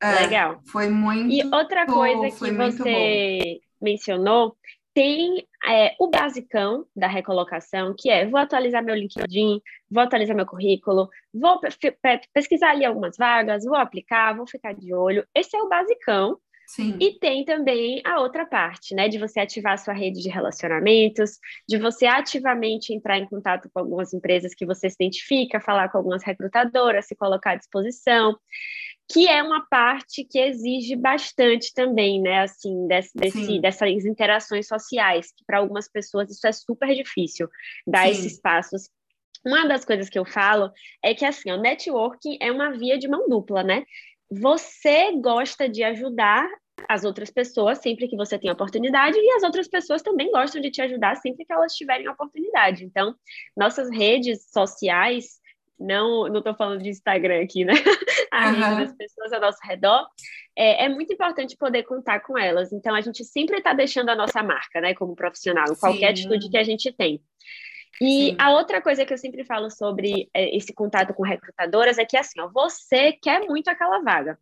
É, 0.00 0.20
Legal. 0.20 0.60
Foi 0.68 0.88
muito. 0.88 1.28
E 1.28 1.44
outra 1.52 1.86
coisa 1.86 2.30
que 2.30 2.52
você 2.52 3.60
mencionou 3.80 4.56
tem 4.94 5.46
é, 5.66 5.94
o 5.98 6.08
basicão 6.08 6.86
da 6.94 7.06
recolocação, 7.06 7.94
que 7.96 8.10
é 8.10 8.26
vou 8.26 8.38
atualizar 8.38 8.84
meu 8.84 8.94
LinkedIn, 8.94 9.60
vou 9.90 10.02
atualizar 10.02 10.36
meu 10.36 10.46
currículo, 10.46 11.08
vou 11.32 11.60
pesquisar 12.32 12.70
ali 12.70 12.84
algumas 12.84 13.16
vagas, 13.16 13.64
vou 13.64 13.76
aplicar, 13.76 14.36
vou 14.36 14.46
ficar 14.46 14.74
de 14.74 14.94
olho. 14.94 15.26
Esse 15.34 15.56
é 15.56 15.62
o 15.62 15.68
basicão. 15.68 16.38
Sim. 16.66 16.96
E 17.00 17.18
tem 17.18 17.44
também 17.44 18.00
a 18.04 18.20
outra 18.20 18.46
parte, 18.46 18.94
né? 18.94 19.08
De 19.08 19.18
você 19.18 19.40
ativar 19.40 19.74
a 19.74 19.76
sua 19.76 19.92
rede 19.92 20.22
de 20.22 20.30
relacionamentos, 20.30 21.32
de 21.68 21.76
você 21.76 22.06
ativamente 22.06 22.94
entrar 22.94 23.18
em 23.18 23.26
contato 23.26 23.68
com 23.72 23.80
algumas 23.80 24.14
empresas 24.14 24.54
que 24.54 24.64
você 24.64 24.88
se 24.88 24.96
identifica, 24.98 25.60
falar 25.60 25.90
com 25.90 25.98
algumas 25.98 26.22
recrutadoras, 26.22 27.06
se 27.06 27.16
colocar 27.16 27.52
à 27.52 27.56
disposição 27.56 28.38
que 29.12 29.28
é 29.28 29.42
uma 29.42 29.66
parte 29.68 30.24
que 30.24 30.38
exige 30.38 30.96
bastante 30.96 31.72
também, 31.74 32.20
né, 32.20 32.40
assim, 32.40 32.86
desse, 32.86 33.10
desse 33.14 33.60
dessas 33.60 34.04
interações 34.06 34.66
sociais, 34.66 35.32
que 35.36 35.44
para 35.44 35.58
algumas 35.58 35.86
pessoas 35.88 36.30
isso 36.30 36.46
é 36.46 36.52
super 36.52 36.94
difícil, 36.94 37.48
dar 37.86 38.06
Sim. 38.06 38.10
esses 38.12 38.40
passos. 38.40 38.88
Uma 39.44 39.66
das 39.66 39.84
coisas 39.84 40.08
que 40.08 40.18
eu 40.18 40.24
falo 40.24 40.70
é 41.02 41.14
que, 41.14 41.24
assim, 41.24 41.50
o 41.50 41.60
networking 41.60 42.38
é 42.40 42.50
uma 42.50 42.70
via 42.70 42.96
de 42.96 43.08
mão 43.08 43.28
dupla, 43.28 43.62
né? 43.62 43.84
Você 44.30 45.12
gosta 45.20 45.68
de 45.68 45.82
ajudar 45.82 46.48
as 46.88 47.04
outras 47.04 47.30
pessoas 47.30 47.78
sempre 47.78 48.08
que 48.08 48.16
você 48.16 48.38
tem 48.38 48.50
oportunidade 48.50 49.18
e 49.18 49.32
as 49.32 49.42
outras 49.42 49.68
pessoas 49.68 50.00
também 50.00 50.30
gostam 50.30 50.60
de 50.60 50.70
te 50.70 50.80
ajudar 50.80 51.16
sempre 51.16 51.44
que 51.44 51.52
elas 51.52 51.74
tiverem 51.74 52.08
oportunidade. 52.08 52.84
Então, 52.84 53.14
nossas 53.56 53.90
redes 53.90 54.50
sociais 54.50 55.41
não 55.82 56.28
não 56.28 56.38
estou 56.38 56.54
falando 56.54 56.82
de 56.82 56.88
Instagram 56.88 57.42
aqui, 57.42 57.64
né? 57.64 57.72
A 58.30 58.48
uhum. 58.48 58.54
rede 58.54 58.76
das 58.86 58.96
pessoas 58.96 59.32
ao 59.32 59.40
nosso 59.40 59.58
redor, 59.62 60.06
é, 60.56 60.86
é, 60.86 60.88
muito 60.88 61.12
importante 61.12 61.56
poder 61.56 61.82
contar 61.82 62.20
com 62.20 62.38
elas. 62.38 62.72
Então, 62.72 62.94
a 62.94 63.00
gente 63.02 63.22
sempre 63.24 63.58
está 63.58 63.74
deixando 63.74 64.08
a 64.08 64.16
nossa 64.16 64.42
marca, 64.42 64.80
né, 64.80 64.94
como 64.94 65.14
profissional, 65.14 65.76
qualquer 65.76 66.10
atitude 66.10 66.48
que 66.48 66.56
a 66.56 66.62
gente 66.62 66.90
tem. 66.92 67.20
E 68.00 68.30
Sim. 68.30 68.36
a 68.38 68.52
outra 68.52 68.80
coisa 68.80 69.04
que 69.04 69.12
eu 69.12 69.18
sempre 69.18 69.44
falo 69.44 69.70
sobre 69.70 70.30
é, 70.32 70.56
esse 70.56 70.72
contato 70.72 71.12
com 71.12 71.22
recrutadoras 71.22 71.98
é 71.98 72.06
que, 72.06 72.16
assim, 72.16 72.40
ó, 72.40 72.48
você 72.48 73.12
quer 73.12 73.40
muito 73.40 73.68
aquela 73.68 74.00
vaga, 74.00 74.38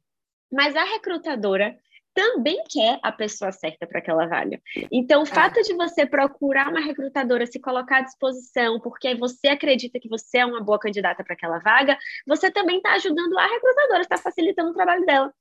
mas 0.52 0.76
a 0.76 0.84
recrutadora 0.84 1.76
também 2.20 2.62
quer 2.68 2.98
a 3.02 3.10
pessoa 3.10 3.50
certa 3.50 3.86
para 3.86 3.98
aquela 3.98 4.26
vaga. 4.26 4.60
Então, 4.92 5.22
o 5.22 5.26
é. 5.26 5.26
fato 5.26 5.62
de 5.62 5.72
você 5.72 6.04
procurar 6.04 6.68
uma 6.68 6.80
recrutadora, 6.80 7.46
se 7.46 7.58
colocar 7.58 7.98
à 7.98 8.00
disposição, 8.02 8.78
porque 8.78 9.14
você 9.14 9.48
acredita 9.48 9.98
que 9.98 10.08
você 10.08 10.38
é 10.38 10.44
uma 10.44 10.62
boa 10.62 10.78
candidata 10.78 11.24
para 11.24 11.32
aquela 11.32 11.58
vaga, 11.60 11.96
você 12.26 12.50
também 12.50 12.76
está 12.76 12.92
ajudando 12.92 13.38
a 13.38 13.46
recrutadora, 13.46 14.02
está 14.02 14.18
facilitando 14.18 14.70
o 14.70 14.74
trabalho 14.74 15.06
dela. 15.06 15.32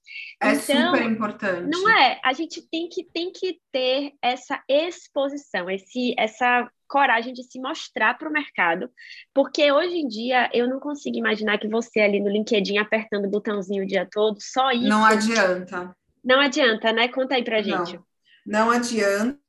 É 0.42 0.54
então, 0.54 0.96
super 0.96 1.04
importante. 1.04 1.70
Não 1.70 1.90
é? 1.90 2.22
A 2.24 2.32
gente 2.32 2.62
tem 2.70 2.88
que, 2.88 3.04
tem 3.04 3.30
que 3.30 3.60
ter 3.74 4.14
essa 4.22 4.64
exposição, 4.70 5.70
esse, 5.70 6.16
essa 6.18 6.70
coragem 6.88 7.34
de 7.34 7.44
se 7.44 7.60
mostrar 7.60 8.18
para 8.18 8.30
o 8.30 8.32
mercado, 8.32 8.90
porque 9.34 9.72
hoje 9.72 9.96
em 9.96 10.08
dia 10.08 10.50
eu 10.54 10.68
não 10.68 10.80
consigo 10.80 11.18
imaginar 11.18 11.60
que 11.60 11.68
você 11.68 12.00
ali 12.00 12.20
no 12.20 12.30
LinkedIn 12.30 12.78
apertando 12.78 13.26
o 13.26 13.30
botãozinho 13.30 13.84
o 13.84 13.88
dia 13.88 14.08
todo, 14.10 14.38
só 14.42 14.72
isso. 14.72 14.88
Não 14.88 15.06
adianta. 15.06 15.96
Não 16.24 16.40
adianta, 16.40 16.92
né? 16.92 17.08
Conta 17.08 17.36
aí 17.36 17.44
pra 17.44 17.62
gente. 17.62 18.00
Não, 18.46 18.66
não 18.66 18.72
adianta. 18.72 19.40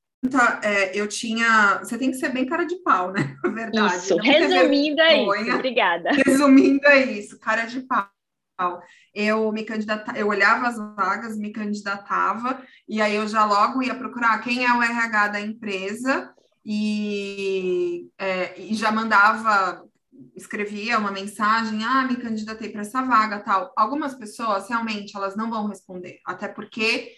É, 0.63 0.99
eu 0.99 1.09
tinha. 1.09 1.79
Você 1.79 1.97
tem 1.97 2.11
que 2.11 2.17
ser 2.17 2.29
bem 2.31 2.47
cara 2.47 2.65
de 2.65 2.77
pau, 2.83 3.13
né? 3.13 3.37
Na 3.43 3.51
verdade. 3.51 3.97
Isso. 3.97 4.17
Resumindo 4.17 5.01
é 5.01 5.23
isso. 5.23 5.55
Obrigada. 5.55 6.11
Resumindo 6.13 6.87
é 6.87 7.05
isso, 7.05 7.41
cara 7.41 7.65
de 7.65 7.81
pau. 7.81 8.83
eu 9.15 9.51
me 9.51 9.65
candidatava, 9.65 10.19
eu 10.19 10.29
olhava 10.29 10.69
as 10.69 10.77
vagas, 10.95 11.39
me 11.39 11.51
candidatava, 11.51 12.63
e 12.89 13.01
aí 13.01 13.17
eu 13.17 13.27
já 13.27 13.45
logo 13.45 13.83
ia 13.83 13.95
procurar 13.95 14.39
quem 14.41 14.65
é 14.65 14.73
o 14.73 14.83
RH 14.83 15.29
da 15.29 15.41
empresa 15.41 16.35
e, 16.65 18.09
é, 18.19 18.61
e 18.61 18.75
já 18.75 18.93
mandava, 18.93 19.83
escrevia 20.41 20.99
uma 20.99 21.11
mensagem, 21.11 21.85
ah, 21.85 22.05
me 22.05 22.17
candidatei 22.17 22.71
para 22.71 22.83
essa 22.83 23.03
vaga, 23.03 23.41
tal. 23.41 23.73
Algumas 23.77 24.15
pessoas 24.15 24.69
realmente 24.69 25.17
elas 25.17 25.37
não 25.37 25.51
vão 25.51 25.67
responder, 25.67 26.21
até 26.27 26.49
porque 26.49 27.13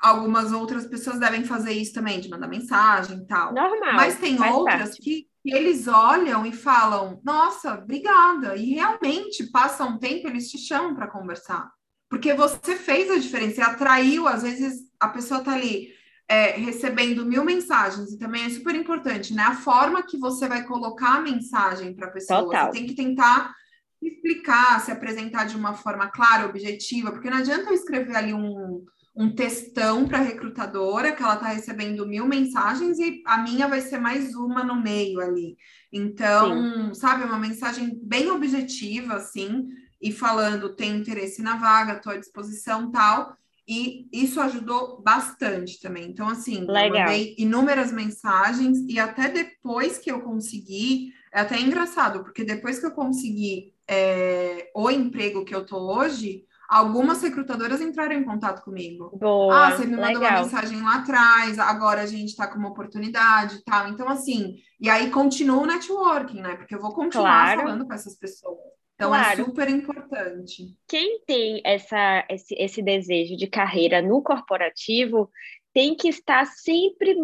algumas 0.00 0.52
outras 0.52 0.86
pessoas 0.86 1.18
devem 1.18 1.44
fazer 1.44 1.72
isso 1.72 1.94
também, 1.94 2.20
de 2.20 2.28
mandar 2.28 2.48
mensagem 2.48 3.18
e 3.18 3.26
tal. 3.26 3.52
Normal. 3.52 3.94
Mas 3.94 4.18
tem 4.18 4.40
outras 4.40 4.94
que, 4.94 5.26
que, 5.42 5.54
eles 5.54 5.88
olham 5.88 6.44
e 6.46 6.52
falam, 6.52 7.20
nossa, 7.24 7.74
obrigada. 7.74 8.56
E 8.56 8.74
realmente 8.74 9.50
passa 9.50 9.84
um 9.84 9.98
tempo, 9.98 10.28
eles 10.28 10.50
te 10.50 10.58
chamam 10.58 10.94
para 10.94 11.08
conversar. 11.08 11.70
Porque 12.08 12.34
você 12.34 12.76
fez 12.76 13.10
a 13.10 13.18
diferença, 13.18 13.56
você 13.56 13.62
atraiu, 13.62 14.28
às 14.28 14.42
vezes 14.42 14.82
a 15.00 15.08
pessoa 15.08 15.42
tá 15.42 15.54
ali 15.54 15.95
é, 16.28 16.52
recebendo 16.52 17.24
mil 17.24 17.44
mensagens, 17.44 18.12
e 18.12 18.18
também 18.18 18.44
é 18.44 18.50
super 18.50 18.74
importante, 18.74 19.32
né? 19.32 19.42
A 19.42 19.54
forma 19.54 20.02
que 20.02 20.18
você 20.18 20.48
vai 20.48 20.64
colocar 20.64 21.16
a 21.16 21.20
mensagem 21.20 21.94
para 21.94 22.08
a 22.08 22.10
pessoa. 22.10 22.44
Total. 22.44 22.66
Você 22.66 22.78
tem 22.78 22.86
que 22.86 22.94
tentar 22.94 23.54
explicar, 24.02 24.80
se 24.80 24.90
apresentar 24.90 25.44
de 25.44 25.56
uma 25.56 25.74
forma 25.74 26.08
clara, 26.08 26.46
objetiva, 26.46 27.12
porque 27.12 27.30
não 27.30 27.38
adianta 27.38 27.70
eu 27.70 27.74
escrever 27.74 28.16
ali 28.16 28.34
um 28.34 28.84
um 29.16 29.34
textão 29.34 30.06
para 30.06 30.18
a 30.18 30.22
recrutadora, 30.22 31.10
que 31.12 31.22
ela 31.22 31.34
está 31.34 31.48
recebendo 31.48 32.06
mil 32.06 32.26
mensagens 32.26 32.98
e 32.98 33.22
a 33.24 33.38
minha 33.38 33.66
vai 33.66 33.80
ser 33.80 33.98
mais 33.98 34.34
uma 34.34 34.62
no 34.62 34.76
meio 34.76 35.20
ali. 35.20 35.56
Então, 35.90 36.88
Sim. 36.88 36.94
sabe, 36.94 37.24
uma 37.24 37.38
mensagem 37.38 37.98
bem 38.02 38.30
objetiva, 38.30 39.14
assim, 39.14 39.68
e 40.02 40.12
falando, 40.12 40.76
tem 40.76 40.98
interesse 40.98 41.40
na 41.40 41.56
vaga, 41.56 41.94
estou 41.94 42.12
à 42.12 42.18
disposição, 42.18 42.90
tal. 42.90 43.34
E 43.68 44.08
isso 44.12 44.40
ajudou 44.40 45.02
bastante 45.02 45.80
também. 45.80 46.08
Então, 46.08 46.28
assim, 46.28 46.64
Legal. 46.66 46.84
eu 46.84 46.98
mandei 47.00 47.34
inúmeras 47.36 47.90
mensagens 47.90 48.78
e 48.88 48.98
até 48.98 49.28
depois 49.28 49.98
que 49.98 50.10
eu 50.10 50.20
consegui, 50.20 51.12
é 51.32 51.40
até 51.40 51.60
engraçado, 51.60 52.22
porque 52.22 52.44
depois 52.44 52.78
que 52.78 52.86
eu 52.86 52.92
consegui 52.92 53.74
é, 53.88 54.70
o 54.74 54.88
emprego 54.88 55.44
que 55.44 55.54
eu 55.54 55.66
tô 55.66 55.78
hoje, 55.78 56.44
algumas 56.68 57.22
recrutadoras 57.22 57.80
entraram 57.80 58.14
em 58.14 58.24
contato 58.24 58.62
comigo. 58.62 59.16
Boa, 59.18 59.66
ah, 59.66 59.76
você 59.76 59.84
me 59.84 59.96
mandou 59.96 60.20
legal. 60.20 60.30
uma 60.30 60.42
mensagem 60.42 60.80
lá 60.80 60.96
atrás, 60.96 61.58
agora 61.58 62.02
a 62.02 62.06
gente 62.06 62.28
está 62.28 62.46
com 62.46 62.58
uma 62.58 62.70
oportunidade 62.70 63.56
e 63.56 63.64
tal. 63.64 63.88
Então, 63.88 64.08
assim, 64.08 64.56
e 64.80 64.88
aí 64.88 65.10
continua 65.10 65.62
o 65.62 65.66
networking, 65.66 66.40
né? 66.40 66.56
Porque 66.56 66.74
eu 66.74 66.80
vou 66.80 66.92
continuar 66.92 67.54
claro. 67.54 67.62
falando 67.62 67.86
com 67.86 67.92
essas 67.92 68.16
pessoas. 68.16 68.76
Então 68.96 69.14
é 69.14 69.18
claro. 69.18 69.40
é 69.40 69.44
super 69.44 69.68
importante. 69.68 70.74
Quem 70.88 71.20
tem 71.26 71.60
essa, 71.64 72.26
esse, 72.28 72.54
esse 72.58 72.82
desejo 72.82 73.36
de 73.36 73.46
carreira 73.46 74.02
no 74.02 74.22
corporativo 74.22 75.30
tem 75.72 75.94
que 75.94 76.08
estar 76.08 76.46
sempre 76.46 77.14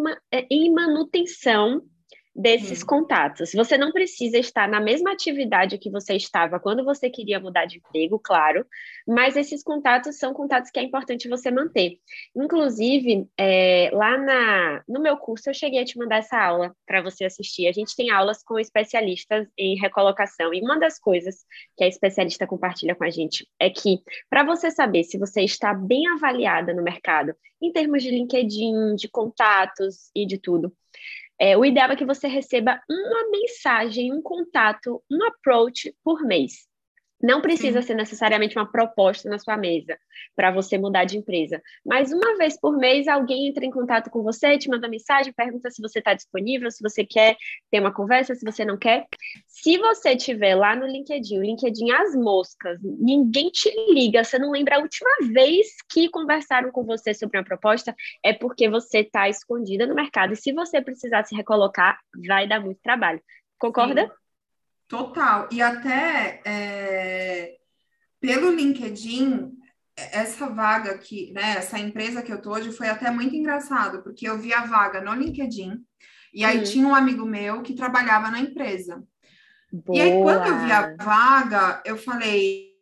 em 0.50 0.72
manutenção 0.72 1.82
desses 2.34 2.80
Sim. 2.80 2.86
contatos. 2.86 3.52
Você 3.52 3.76
não 3.76 3.92
precisa 3.92 4.38
estar 4.38 4.68
na 4.68 4.80
mesma 4.80 5.12
atividade 5.12 5.78
que 5.78 5.90
você 5.90 6.14
estava 6.14 6.58
quando 6.58 6.84
você 6.84 7.10
queria 7.10 7.38
mudar 7.38 7.66
de 7.66 7.78
emprego, 7.78 8.18
claro, 8.18 8.66
mas 9.06 9.36
esses 9.36 9.62
contatos 9.62 10.16
são 10.16 10.32
contatos 10.32 10.70
que 10.70 10.80
é 10.80 10.82
importante 10.82 11.28
você 11.28 11.50
manter. 11.50 11.98
Inclusive, 12.34 13.28
é, 13.38 13.90
lá 13.92 14.16
na, 14.16 14.82
no 14.88 15.00
meu 15.00 15.16
curso, 15.16 15.50
eu 15.50 15.54
cheguei 15.54 15.80
a 15.80 15.84
te 15.84 15.98
mandar 15.98 16.18
essa 16.18 16.38
aula 16.38 16.74
para 16.86 17.02
você 17.02 17.24
assistir. 17.24 17.66
A 17.66 17.72
gente 17.72 17.94
tem 17.94 18.10
aulas 18.10 18.42
com 18.42 18.58
especialistas 18.58 19.46
em 19.56 19.78
recolocação, 19.78 20.54
e 20.54 20.60
uma 20.60 20.78
das 20.78 20.98
coisas 20.98 21.44
que 21.76 21.84
a 21.84 21.88
especialista 21.88 22.46
compartilha 22.46 22.94
com 22.94 23.04
a 23.04 23.10
gente 23.10 23.46
é 23.60 23.68
que, 23.68 23.98
para 24.30 24.42
você 24.42 24.70
saber 24.70 25.04
se 25.04 25.18
você 25.18 25.42
está 25.42 25.74
bem 25.74 26.08
avaliada 26.08 26.72
no 26.72 26.82
mercado, 26.82 27.34
em 27.60 27.70
termos 27.70 28.02
de 28.02 28.10
LinkedIn, 28.10 28.96
de 28.96 29.08
contatos 29.08 30.10
e 30.14 30.26
de 30.26 30.38
tudo, 30.38 30.72
é, 31.42 31.56
o 31.56 31.64
ideal 31.64 31.90
é 31.90 31.96
que 31.96 32.04
você 32.04 32.28
receba 32.28 32.80
uma 32.88 33.28
mensagem, 33.28 34.12
um 34.12 34.22
contato, 34.22 35.02
um 35.10 35.24
approach 35.24 35.92
por 36.04 36.22
mês. 36.22 36.68
Não 37.22 37.40
precisa 37.40 37.80
Sim. 37.80 37.88
ser 37.88 37.94
necessariamente 37.94 38.58
uma 38.58 38.70
proposta 38.70 39.28
na 39.28 39.38
sua 39.38 39.56
mesa 39.56 39.96
para 40.34 40.50
você 40.50 40.76
mudar 40.76 41.04
de 41.04 41.16
empresa. 41.16 41.62
Mas 41.86 42.12
uma 42.12 42.36
vez 42.36 42.58
por 42.58 42.76
mês, 42.76 43.06
alguém 43.06 43.48
entra 43.48 43.64
em 43.64 43.70
contato 43.70 44.10
com 44.10 44.22
você, 44.22 44.58
te 44.58 44.68
manda 44.68 44.88
mensagem, 44.88 45.32
pergunta 45.32 45.70
se 45.70 45.80
você 45.80 46.00
está 46.00 46.14
disponível, 46.14 46.70
se 46.70 46.82
você 46.82 47.04
quer 47.04 47.36
ter 47.70 47.80
uma 47.80 47.92
conversa, 47.94 48.34
se 48.34 48.44
você 48.44 48.64
não 48.64 48.76
quer. 48.76 49.06
Se 49.46 49.78
você 49.78 50.16
tiver 50.16 50.56
lá 50.56 50.74
no 50.74 50.86
LinkedIn, 50.86 51.38
o 51.38 51.42
LinkedIn 51.42 51.92
as 51.92 52.14
moscas, 52.16 52.78
ninguém 52.82 53.50
te 53.50 53.70
liga, 53.92 54.24
você 54.24 54.38
não 54.38 54.50
lembra 54.50 54.76
a 54.76 54.80
última 54.80 55.10
vez 55.32 55.68
que 55.88 56.08
conversaram 56.08 56.72
com 56.72 56.84
você 56.84 57.14
sobre 57.14 57.38
uma 57.38 57.44
proposta, 57.44 57.94
é 58.24 58.32
porque 58.32 58.68
você 58.68 58.98
está 58.98 59.28
escondida 59.28 59.86
no 59.86 59.94
mercado. 59.94 60.32
E 60.32 60.36
se 60.36 60.52
você 60.52 60.80
precisar 60.80 61.24
se 61.24 61.36
recolocar, 61.36 61.98
vai 62.26 62.48
dar 62.48 62.60
muito 62.60 62.80
trabalho. 62.82 63.22
Concorda? 63.58 64.06
Sim. 64.06 64.21
Total. 64.92 65.48
E 65.50 65.62
até 65.62 66.42
é, 66.44 67.56
pelo 68.20 68.50
LinkedIn, 68.50 69.50
essa 69.96 70.50
vaga 70.50 70.90
aqui, 70.90 71.32
né? 71.32 71.54
Essa 71.56 71.78
empresa 71.78 72.20
que 72.20 72.30
eu 72.30 72.42
tô 72.42 72.50
hoje 72.52 72.70
foi 72.72 72.90
até 72.90 73.10
muito 73.10 73.34
engraçado, 73.34 74.02
porque 74.02 74.28
eu 74.28 74.38
vi 74.38 74.52
a 74.52 74.66
vaga 74.66 75.00
no 75.00 75.14
LinkedIn 75.14 75.82
e 76.34 76.44
aí 76.44 76.58
uhum. 76.58 76.64
tinha 76.64 76.86
um 76.86 76.94
amigo 76.94 77.24
meu 77.24 77.62
que 77.62 77.72
trabalhava 77.74 78.30
na 78.30 78.40
empresa. 78.40 79.02
Boa. 79.72 79.98
E 79.98 80.02
aí, 80.02 80.10
quando 80.22 80.46
eu 80.46 80.58
vi 80.58 80.70
a 80.70 80.94
vaga, 81.02 81.82
eu 81.86 81.96
falei, 81.96 82.74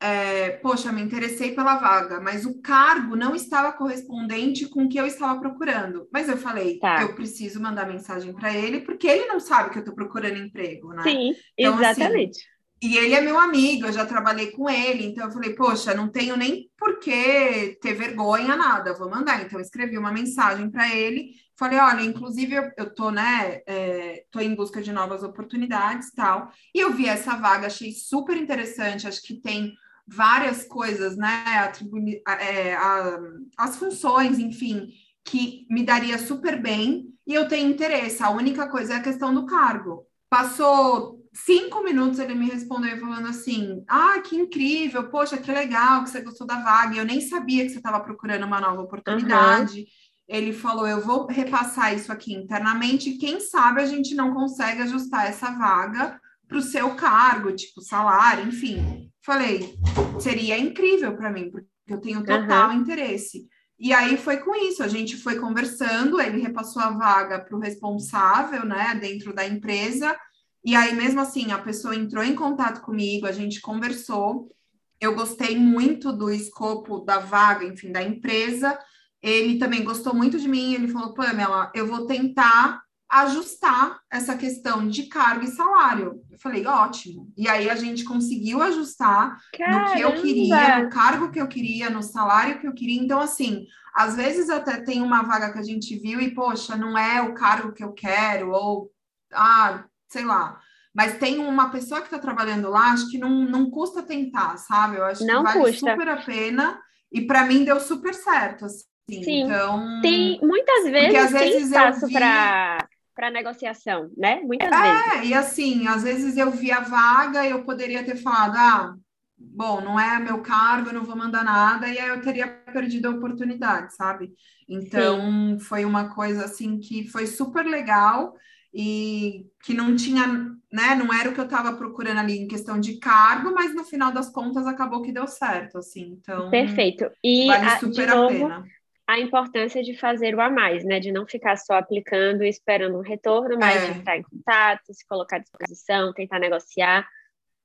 é, 0.00 0.50
poxa, 0.50 0.92
me 0.92 1.00
interessei 1.00 1.54
pela 1.54 1.76
vaga, 1.76 2.20
mas 2.20 2.44
o 2.44 2.60
cargo 2.60 3.16
não 3.16 3.34
estava 3.34 3.72
correspondente 3.72 4.68
com 4.68 4.84
o 4.84 4.88
que 4.88 4.98
eu 4.98 5.06
estava 5.06 5.40
procurando. 5.40 6.06
Mas 6.12 6.28
eu 6.28 6.36
falei, 6.36 6.78
tá. 6.78 7.02
eu 7.02 7.14
preciso 7.14 7.60
mandar 7.60 7.88
mensagem 7.88 8.32
para 8.34 8.54
ele, 8.54 8.80
porque 8.80 9.06
ele 9.06 9.26
não 9.26 9.40
sabe 9.40 9.70
que 9.70 9.78
eu 9.78 9.80
estou 9.80 9.94
procurando 9.94 10.36
emprego, 10.36 10.92
né? 10.92 11.02
Sim, 11.02 11.34
então, 11.56 11.74
assim, 11.74 11.84
exatamente. 12.02 12.38
Assim, 12.38 12.56
e 12.82 12.94
ele 12.98 13.14
é 13.14 13.22
meu 13.22 13.38
amigo, 13.38 13.86
eu 13.86 13.92
já 13.92 14.04
trabalhei 14.04 14.50
com 14.50 14.68
ele, 14.68 15.06
então 15.06 15.24
eu 15.24 15.32
falei, 15.32 15.54
poxa, 15.54 15.94
não 15.94 16.10
tenho 16.10 16.36
nem 16.36 16.70
por 16.76 16.98
que 16.98 17.78
ter 17.80 17.94
vergonha, 17.94 18.54
nada, 18.54 18.92
vou 18.92 19.08
mandar. 19.08 19.42
Então, 19.42 19.58
eu 19.58 19.64
escrevi 19.64 19.96
uma 19.96 20.12
mensagem 20.12 20.70
para 20.70 20.94
ele, 20.94 21.30
falei, 21.58 21.78
olha, 21.78 22.02
inclusive 22.02 22.54
eu, 22.54 22.70
eu 22.76 22.94
tô, 22.94 23.10
né, 23.10 23.62
é, 23.66 24.24
tô 24.30 24.40
em 24.40 24.54
busca 24.54 24.82
de 24.82 24.92
novas 24.92 25.22
oportunidades 25.22 26.12
tal. 26.12 26.52
E 26.74 26.78
eu 26.78 26.92
vi 26.92 27.08
essa 27.08 27.34
vaga, 27.36 27.66
achei 27.68 27.92
super 27.92 28.36
interessante, 28.36 29.08
acho 29.08 29.22
que 29.22 29.40
tem 29.40 29.72
várias 30.06 30.64
coisas, 30.64 31.16
né? 31.16 31.44
Atribui, 31.58 32.22
é, 32.26 32.74
a, 32.74 33.18
as 33.56 33.76
funções, 33.76 34.38
enfim, 34.38 34.88
que 35.24 35.66
me 35.68 35.82
daria 35.82 36.18
super 36.18 36.60
bem 36.60 37.12
e 37.26 37.34
eu 37.34 37.48
tenho 37.48 37.70
interesse. 37.70 38.22
A 38.22 38.30
única 38.30 38.68
coisa 38.68 38.94
é 38.94 38.96
a 38.96 39.02
questão 39.02 39.34
do 39.34 39.46
cargo. 39.46 40.06
Passou 40.30 41.20
cinco 41.32 41.82
minutos, 41.82 42.18
ele 42.18 42.34
me 42.34 42.48
respondeu 42.48 42.98
falando 42.98 43.28
assim: 43.28 43.84
Ah, 43.88 44.20
que 44.20 44.36
incrível, 44.36 45.08
poxa, 45.08 45.36
que 45.36 45.50
legal 45.50 46.04
que 46.04 46.10
você 46.10 46.20
gostou 46.20 46.46
da 46.46 46.60
vaga. 46.60 46.96
Eu 46.96 47.04
nem 47.04 47.20
sabia 47.20 47.64
que 47.64 47.70
você 47.70 47.78
estava 47.78 48.00
procurando 48.00 48.46
uma 48.46 48.60
nova 48.60 48.82
oportunidade. 48.82 49.80
Uhum. 49.80 49.86
Ele 50.28 50.52
falou: 50.52 50.86
Eu 50.86 51.00
vou 51.00 51.26
repassar 51.26 51.94
isso 51.94 52.12
aqui 52.12 52.32
internamente. 52.32 53.18
Quem 53.18 53.40
sabe 53.40 53.80
a 53.80 53.86
gente 53.86 54.14
não 54.14 54.32
consegue 54.32 54.82
ajustar 54.82 55.26
essa 55.26 55.50
vaga 55.50 56.20
para 56.48 56.58
o 56.58 56.62
seu 56.62 56.94
cargo, 56.94 57.52
tipo 57.52 57.80
salário, 57.80 58.46
enfim. 58.46 59.10
Falei, 59.24 59.74
seria 60.20 60.58
incrível 60.58 61.16
para 61.16 61.30
mim, 61.30 61.50
porque 61.50 61.68
eu 61.88 62.00
tenho 62.00 62.24
total 62.24 62.70
uhum. 62.70 62.76
interesse. 62.76 63.46
E 63.78 63.92
aí 63.92 64.16
foi 64.16 64.38
com 64.38 64.54
isso, 64.54 64.82
a 64.82 64.88
gente 64.88 65.16
foi 65.16 65.38
conversando, 65.38 66.20
ele 66.20 66.40
repassou 66.40 66.80
a 66.80 66.90
vaga 66.90 67.38
para 67.38 67.56
o 67.56 67.60
responsável, 67.60 68.64
né, 68.64 68.94
dentro 68.94 69.34
da 69.34 69.46
empresa, 69.46 70.16
e 70.64 70.74
aí 70.74 70.94
mesmo 70.94 71.20
assim 71.20 71.52
a 71.52 71.58
pessoa 71.58 71.94
entrou 71.94 72.24
em 72.24 72.34
contato 72.34 72.80
comigo, 72.80 73.26
a 73.26 73.32
gente 73.32 73.60
conversou, 73.60 74.50
eu 74.98 75.14
gostei 75.14 75.58
muito 75.58 76.10
do 76.10 76.30
escopo 76.30 77.00
da 77.00 77.18
vaga, 77.18 77.66
enfim, 77.66 77.92
da 77.92 78.02
empresa, 78.02 78.78
ele 79.20 79.58
também 79.58 79.84
gostou 79.84 80.14
muito 80.14 80.38
de 80.38 80.48
mim, 80.48 80.72
ele 80.72 80.88
falou, 80.88 81.12
Pamela, 81.12 81.70
eu 81.74 81.86
vou 81.86 82.06
tentar 82.06 82.82
ajustar 83.08 84.00
essa 84.10 84.36
questão 84.36 84.88
de 84.88 85.04
cargo 85.04 85.44
e 85.44 85.48
salário. 85.48 86.20
Eu 86.30 86.38
falei, 86.38 86.66
ótimo. 86.66 87.32
E 87.36 87.48
aí 87.48 87.70
a 87.70 87.76
gente 87.76 88.04
conseguiu 88.04 88.60
ajustar 88.62 89.38
Caramba. 89.56 89.90
no 89.90 89.94
que 89.94 90.00
eu 90.00 90.22
queria, 90.22 90.78
no 90.82 90.90
cargo 90.90 91.30
que 91.30 91.40
eu 91.40 91.46
queria, 91.46 91.90
no 91.90 92.02
salário 92.02 92.58
que 92.58 92.66
eu 92.66 92.74
queria. 92.74 93.00
Então, 93.00 93.20
assim, 93.20 93.66
às 93.94 94.16
vezes 94.16 94.50
até 94.50 94.80
tem 94.82 95.00
uma 95.02 95.22
vaga 95.22 95.52
que 95.52 95.58
a 95.58 95.62
gente 95.62 95.96
viu 95.98 96.20
e, 96.20 96.34
poxa, 96.34 96.76
não 96.76 96.98
é 96.98 97.22
o 97.22 97.34
cargo 97.34 97.72
que 97.72 97.82
eu 97.82 97.92
quero, 97.92 98.50
ou, 98.50 98.90
ah, 99.32 99.84
sei 100.08 100.24
lá. 100.24 100.60
Mas 100.92 101.18
tem 101.18 101.38
uma 101.38 101.70
pessoa 101.70 102.00
que 102.00 102.06
está 102.06 102.18
trabalhando 102.18 102.70
lá, 102.70 102.92
acho 102.92 103.10
que 103.10 103.18
não, 103.18 103.30
não 103.44 103.70
custa 103.70 104.02
tentar, 104.02 104.56
sabe? 104.56 104.96
Eu 104.96 105.04
acho 105.04 105.24
não 105.26 105.44
que 105.44 105.52
vale 105.52 105.72
custa. 105.72 105.90
super 105.90 106.08
a 106.08 106.16
pena. 106.16 106.80
E 107.12 107.20
para 107.20 107.44
mim 107.44 107.64
deu 107.64 107.78
super 107.78 108.14
certo, 108.14 108.64
assim. 108.64 108.84
Sim. 109.08 109.44
Então, 109.44 110.00
tem 110.02 110.40
muitas 110.42 110.84
vezes, 110.84 111.16
às 111.16 111.30
vezes 111.30 111.52
tem 111.52 111.62
espaço 111.62 112.06
vi... 112.08 112.12
para 112.12 112.88
para 113.16 113.30
negociação, 113.30 114.10
né? 114.14 114.40
Muitas 114.42 114.70
é, 114.70 115.14
vezes. 115.14 115.30
e 115.30 115.34
assim, 115.34 115.88
às 115.88 116.02
vezes 116.02 116.36
eu 116.36 116.50
vi 116.50 116.70
a 116.70 116.80
vaga 116.80 117.46
e 117.46 117.50
eu 117.50 117.64
poderia 117.64 118.04
ter 118.04 118.16
falado, 118.16 118.56
ah, 118.56 118.94
bom, 119.38 119.80
não 119.80 119.98
é 119.98 120.20
meu 120.20 120.42
cargo, 120.42 120.90
eu 120.90 120.92
não 120.92 121.02
vou 121.02 121.16
mandar 121.16 121.42
nada, 121.42 121.88
e 121.88 121.98
aí 121.98 122.08
eu 122.08 122.20
teria 122.20 122.46
perdido 122.46 123.06
a 123.06 123.12
oportunidade, 123.12 123.96
sabe? 123.96 124.34
Então, 124.68 125.18
Sim. 125.18 125.58
foi 125.60 125.86
uma 125.86 126.14
coisa 126.14 126.44
assim 126.44 126.78
que 126.78 127.08
foi 127.08 127.26
super 127.26 127.64
legal 127.64 128.34
e 128.72 129.46
que 129.64 129.72
não 129.72 129.96
tinha, 129.96 130.26
né, 130.70 130.94
não 130.94 131.10
era 131.10 131.30
o 131.30 131.32
que 131.32 131.40
eu 131.40 131.46
estava 131.46 131.72
procurando 131.72 132.18
ali 132.18 132.36
em 132.36 132.46
questão 132.46 132.78
de 132.78 132.98
cargo, 132.98 133.54
mas 133.54 133.74
no 133.74 133.84
final 133.84 134.12
das 134.12 134.28
contas 134.28 134.66
acabou 134.66 135.00
que 135.00 135.10
deu 135.10 135.26
certo, 135.26 135.78
assim. 135.78 136.18
Então, 136.20 136.50
perfeito. 136.50 137.10
E 137.24 137.46
vale 137.46 137.64
a, 137.64 137.78
super 137.78 138.08
novo, 138.08 138.24
a 138.24 138.28
pena. 138.28 138.64
A 139.06 139.20
importância 139.20 139.82
de 139.82 139.96
fazer 139.96 140.34
o 140.34 140.40
a 140.40 140.50
mais, 140.50 140.84
né? 140.84 140.98
De 140.98 141.12
não 141.12 141.26
ficar 141.26 141.56
só 141.56 141.74
aplicando 141.74 142.42
e 142.42 142.48
esperando 142.48 142.98
um 142.98 143.02
retorno, 143.02 143.56
mas 143.58 143.82
é. 143.82 143.92
de 143.92 143.98
entrar 143.98 144.16
em 144.16 144.22
contato, 144.22 144.92
se 144.92 145.06
colocar 145.06 145.36
à 145.36 145.40
disposição, 145.40 146.12
tentar 146.12 146.38
negociar. 146.38 147.08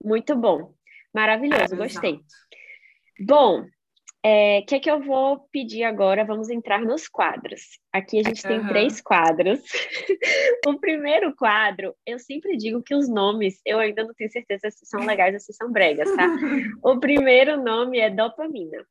Muito 0.04 0.36
bom. 0.36 0.74
Maravilhoso, 1.14 1.76
gostei. 1.76 2.20
Bom, 3.20 3.62
o 3.62 3.68
é, 4.24 4.62
que 4.62 4.76
é 4.76 4.80
que 4.80 4.90
eu 4.90 5.02
vou 5.02 5.48
pedir 5.52 5.84
agora? 5.84 6.24
Vamos 6.24 6.50
entrar 6.50 6.82
nos 6.82 7.08
quadros. 7.08 7.80
Aqui 7.94 8.20
a 8.20 8.24
gente 8.24 8.42
tem 8.42 8.60
uhum. 8.60 8.68
três 8.68 9.02
quadros. 9.02 9.60
o 10.66 10.80
primeiro 10.80 11.36
quadro, 11.36 11.94
eu 12.06 12.18
sempre 12.18 12.56
digo 12.56 12.82
que 12.82 12.96
os 12.96 13.10
nomes, 13.10 13.60
eu 13.66 13.80
ainda 13.80 14.04
não 14.04 14.14
tenho 14.14 14.32
certeza 14.32 14.72
se 14.72 14.86
são 14.86 15.06
legais 15.06 15.34
ou 15.34 15.40
se 15.42 15.52
são 15.54 15.72
bregas, 15.72 16.10
tá? 16.16 16.28
o 16.84 17.00
primeiro 17.00 17.62
nome 17.62 18.00
é 18.00 18.10
dopamina. 18.10 18.86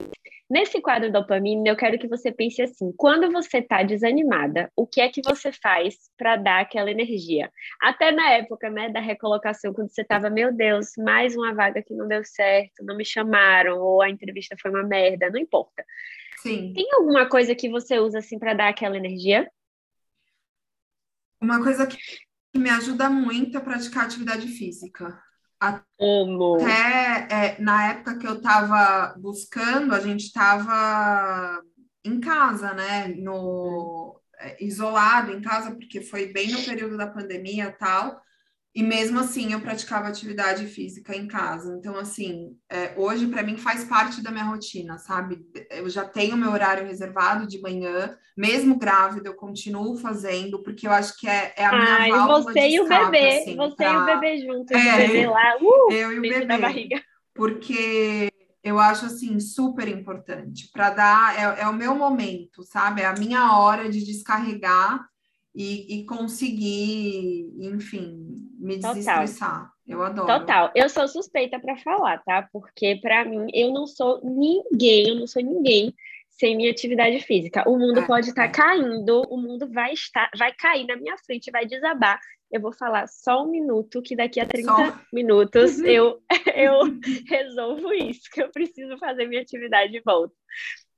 Nesse 0.51 0.83
quadro 0.83 1.11
dopamina, 1.11 1.69
eu 1.69 1.77
quero 1.77 1.99
que 1.99 2.09
você 2.09 2.31
pense 2.31 2.61
assim: 2.61 2.93
quando 2.97 3.31
você 3.31 3.59
está 3.59 3.83
desanimada, 3.83 4.71
o 4.77 4.87
que 4.87 5.01
é 5.01 5.09
que 5.09 5.23
você 5.25 5.51
faz 5.53 5.95
para 6.19 6.37
dar 6.37 6.61
aquela 6.61 6.91
energia? 6.91 7.51
Até 7.81 8.13
na 8.13 8.33
época, 8.33 8.69
né, 8.69 8.91
da 8.91 9.01
recolocação, 9.01 9.73
quando 9.73 9.91
você 9.91 10.03
estava, 10.03 10.29
meu 10.29 10.53
Deus, 10.53 10.89
mais 10.99 11.37
uma 11.37 11.55
vaga 11.55 11.83
que 11.83 11.95
não 11.95 12.07
deu 12.07 12.23
certo, 12.25 12.85
não 12.85 12.97
me 12.97 13.05
chamaram, 13.05 13.81
ou 13.81 14.03
a 14.03 14.11
entrevista 14.11 14.57
foi 14.61 14.71
uma 14.71 14.83
merda, 14.83 15.31
não 15.31 15.39
importa. 15.39 15.85
Sim. 16.43 16.73
Tem 16.73 16.87
alguma 16.95 17.29
coisa 17.29 17.55
que 17.55 17.69
você 17.69 17.99
usa 17.99 18.19
assim 18.19 18.39
para 18.39 18.55
dar 18.55 18.69
aquela 18.69 18.97
energia? 18.97 19.51
Uma 21.41 21.63
coisa 21.63 21.87
que 21.87 21.99
me 22.57 22.71
ajuda 22.71 23.09
muito 23.09 23.57
é 23.57 23.61
praticar 23.61 24.05
atividade 24.05 24.49
física. 24.49 25.21
Até 25.59 27.29
é, 27.31 27.61
na 27.61 27.91
época 27.91 28.19
que 28.19 28.27
eu 28.27 28.35
estava 28.35 29.15
buscando, 29.19 29.95
a 29.95 30.01
gente 30.01 30.25
estava 30.25 31.63
em 32.03 32.19
casa, 32.19 32.73
né? 32.73 33.09
No, 33.09 34.19
é, 34.39 34.65
isolado 34.65 35.33
em 35.33 35.43
casa, 35.43 35.73
porque 35.73 36.01
foi 36.01 36.33
bem 36.33 36.51
no 36.51 36.63
período 36.63 36.97
da 36.97 37.07
pandemia 37.07 37.67
e 37.67 37.73
tal. 37.73 38.23
E 38.73 38.85
mesmo 38.85 39.19
assim 39.19 39.53
eu 39.53 39.61
praticava 39.61 40.07
atividade 40.07 40.67
física 40.67 41.17
em 41.17 41.27
casa. 41.27 41.75
Então, 41.77 41.97
assim, 41.97 42.57
é, 42.71 42.95
hoje 42.97 43.27
para 43.27 43.43
mim 43.43 43.57
faz 43.57 43.85
parte 43.85 44.23
da 44.23 44.31
minha 44.31 44.45
rotina, 44.45 44.97
sabe? 44.97 45.41
Eu 45.71 45.89
já 45.89 46.05
tenho 46.05 46.37
meu 46.37 46.53
horário 46.53 46.87
reservado 46.87 47.49
de 47.49 47.61
manhã, 47.61 48.17
mesmo 48.37 48.79
grávida, 48.79 49.29
eu 49.29 49.35
continuo 49.35 49.97
fazendo, 49.97 50.63
porque 50.63 50.87
eu 50.87 50.93
acho 50.93 51.19
que 51.19 51.29
é, 51.29 51.53
é 51.57 51.65
a 51.65 51.73
minha 51.73 51.97
Ai, 51.97 52.11
válvula 52.11 52.43
você 52.43 52.69
e 52.69 52.81
o 52.81 52.89
bebê, 52.89 53.41
assim, 53.41 53.57
você 53.57 53.75
pra... 53.75 53.93
e 53.93 53.97
o 53.97 54.07
bebê 54.07 54.39
juntos, 54.39 54.71
é, 54.71 54.95
o 54.95 54.97
bebê 54.97 55.27
lá, 55.27 55.57
uh, 55.61 55.93
eu 55.93 56.13
e 56.13 56.19
o 56.19 56.23
bebê. 56.23 56.59
barriga. 56.59 57.03
Porque 57.35 58.31
eu 58.63 58.79
acho 58.79 59.07
assim 59.07 59.41
super 59.41 59.89
importante 59.89 60.71
para 60.73 60.91
dar 60.91 61.59
é, 61.59 61.63
é 61.63 61.67
o 61.67 61.75
meu 61.75 61.95
momento, 61.95 62.63
sabe? 62.63 63.01
É 63.01 63.07
a 63.07 63.15
minha 63.15 63.59
hora 63.59 63.89
de 63.91 64.05
descarregar 64.05 65.11
e, 65.55 66.01
e 66.01 66.05
conseguir, 66.05 67.53
enfim, 67.59 68.49
me 68.59 68.77
desestressar. 68.77 69.73
Eu 69.87 70.03
adoro. 70.03 70.27
Total. 70.27 70.71
Eu 70.75 70.89
sou 70.89 71.09
suspeita 71.09 71.59
para 71.59 71.77
falar, 71.79 72.23
tá? 72.23 72.49
Porque 72.53 72.97
para 73.03 73.25
mim 73.25 73.49
eu 73.53 73.73
não 73.73 73.87
sou 73.87 74.21
ninguém, 74.23 75.09
eu 75.09 75.17
não 75.17 75.27
sou 75.27 75.43
ninguém 75.43 75.95
sem 76.29 76.57
minha 76.57 76.71
atividade 76.71 77.21
física. 77.21 77.69
O 77.69 77.77
mundo 77.77 78.01
é, 78.01 78.07
pode 78.07 78.29
estar 78.29 78.49
tá 78.49 78.49
é. 78.49 78.53
caindo, 78.53 79.23
o 79.29 79.37
mundo 79.37 79.69
vai 79.71 79.93
estar, 79.93 80.31
vai 80.39 80.53
cair 80.53 80.87
na 80.87 80.97
minha 80.97 81.17
frente, 81.19 81.51
vai 81.51 81.67
desabar 81.67 82.21
eu 82.51 82.61
vou 82.61 82.73
falar 82.73 83.07
só 83.07 83.45
um 83.45 83.51
minuto, 83.51 84.03
que 84.03 84.17
daqui 84.17 84.41
a 84.41 84.47
30 84.47 84.67
só... 84.67 85.01
minutos 85.13 85.79
eu, 85.85 86.21
eu 86.55 86.81
resolvo 87.29 87.93
isso, 87.93 88.23
que 88.33 88.43
eu 88.43 88.51
preciso 88.51 88.99
fazer 88.99 89.27
minha 89.27 89.41
atividade 89.41 89.93
de 89.93 90.01
volta. 90.01 90.35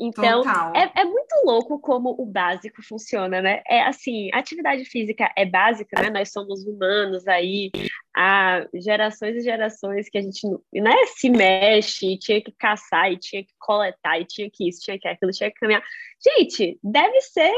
Então, 0.01 0.43
é, 0.75 1.01
é, 1.01 1.05
muito 1.05 1.33
louco 1.45 1.79
como 1.79 2.15
o 2.19 2.27
básico 2.27 2.83
funciona, 2.83 3.41
né? 3.41 3.63
É 3.69 3.83
assim, 3.83 4.31
atividade 4.33 4.85
física 4.85 5.31
é 5.37 5.47
básica, 5.47 6.01
né? 6.01 6.11
Nós 6.11 6.33
somos 6.33 6.67
humanos 6.67 7.27
aí, 7.29 7.71
há 8.17 8.67
gerações 8.75 9.37
e 9.37 9.43
gerações 9.43 10.09
que 10.09 10.19
a 10.19 10.23
gente 10.23 10.47
né, 10.73 10.97
se 11.17 11.31
mexe, 11.31 12.19
tinha 12.19 12.43
que 12.43 12.53
caçar, 12.53 13.13
e 13.13 13.19
tinha 13.19 13.45
que 13.45 13.53
coletar, 13.59 14.21
e 14.21 14.25
tinha 14.25 14.51
que 14.51 14.69
isso, 14.69 14.81
tinha 14.83 14.99
que 14.99 15.07
aquilo, 15.07 15.31
tinha 15.31 15.51
que 15.51 15.61
caminhar. 15.61 15.83
Gente, 16.21 16.79
deve 16.83 17.21
ser 17.21 17.53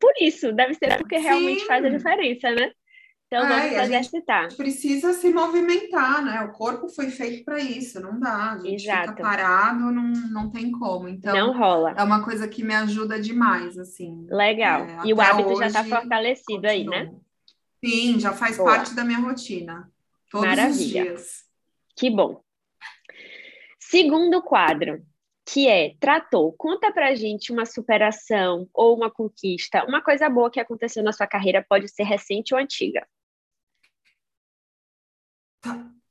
por 0.00 0.12
isso, 0.20 0.52
deve 0.52 0.74
ser 0.74 0.96
porque 0.98 1.18
Sim. 1.18 1.24
realmente 1.24 1.66
faz 1.66 1.84
a 1.84 1.88
diferença, 1.88 2.50
né? 2.50 2.72
Então, 3.26 3.48
vamos 3.48 3.64
é, 3.64 3.70
fazer 3.70 3.94
exercitar. 3.94 4.54
Precisa 4.54 5.12
se 5.12 5.32
movimentar, 5.32 6.24
né? 6.24 6.40
O 6.42 6.52
corpo 6.52 6.88
foi 6.88 7.10
feito 7.10 7.44
para 7.44 7.58
isso, 7.58 8.00
não 8.00 8.20
dá. 8.20 8.52
A 8.52 8.58
gente 8.58 8.84
Exato. 8.84 9.10
fica 9.10 9.22
parado, 9.22 9.90
não, 9.90 10.12
não 10.30 10.50
tem 10.50 10.70
como. 10.70 11.08
Então, 11.08 11.34
não 11.34 11.56
rola. 11.56 11.94
É 11.96 12.02
uma 12.02 12.22
coisa 12.22 12.46
que 12.46 12.62
me 12.62 12.74
ajuda 12.74 13.20
demais, 13.20 13.76
assim. 13.78 14.26
Legal. 14.30 14.84
É, 14.84 15.00
e 15.04 15.12
o 15.12 15.20
hábito 15.20 15.56
já 15.56 15.66
está 15.66 15.84
fortalecido 15.84 16.62
continuo. 16.62 16.70
aí, 16.70 16.84
né? 16.84 17.12
Sim, 17.84 18.20
já 18.20 18.32
faz 18.32 18.56
Boa. 18.56 18.70
parte 18.70 18.94
da 18.94 19.04
minha 19.04 19.18
rotina. 19.18 19.90
Todos 20.30 20.48
Maravilha. 20.48 20.74
os 20.74 20.88
dias. 20.88 21.44
Que 21.96 22.10
bom. 22.10 22.40
Segundo 23.78 24.42
quadro, 24.42 25.04
que 25.44 25.68
é 25.68 25.94
tratou. 26.00 26.52
Conta 26.56 26.90
pra 26.90 27.14
gente 27.14 27.52
uma 27.52 27.66
superação 27.66 28.68
ou 28.72 28.96
uma 28.96 29.10
conquista, 29.10 29.84
uma 29.84 30.00
coisa 30.00 30.28
boa 30.28 30.50
que 30.50 30.58
aconteceu 30.58 31.02
na 31.02 31.12
sua 31.12 31.26
carreira, 31.26 31.64
pode 31.68 31.88
ser 31.88 32.04
recente 32.04 32.54
ou 32.54 32.60
antiga. 32.60 33.06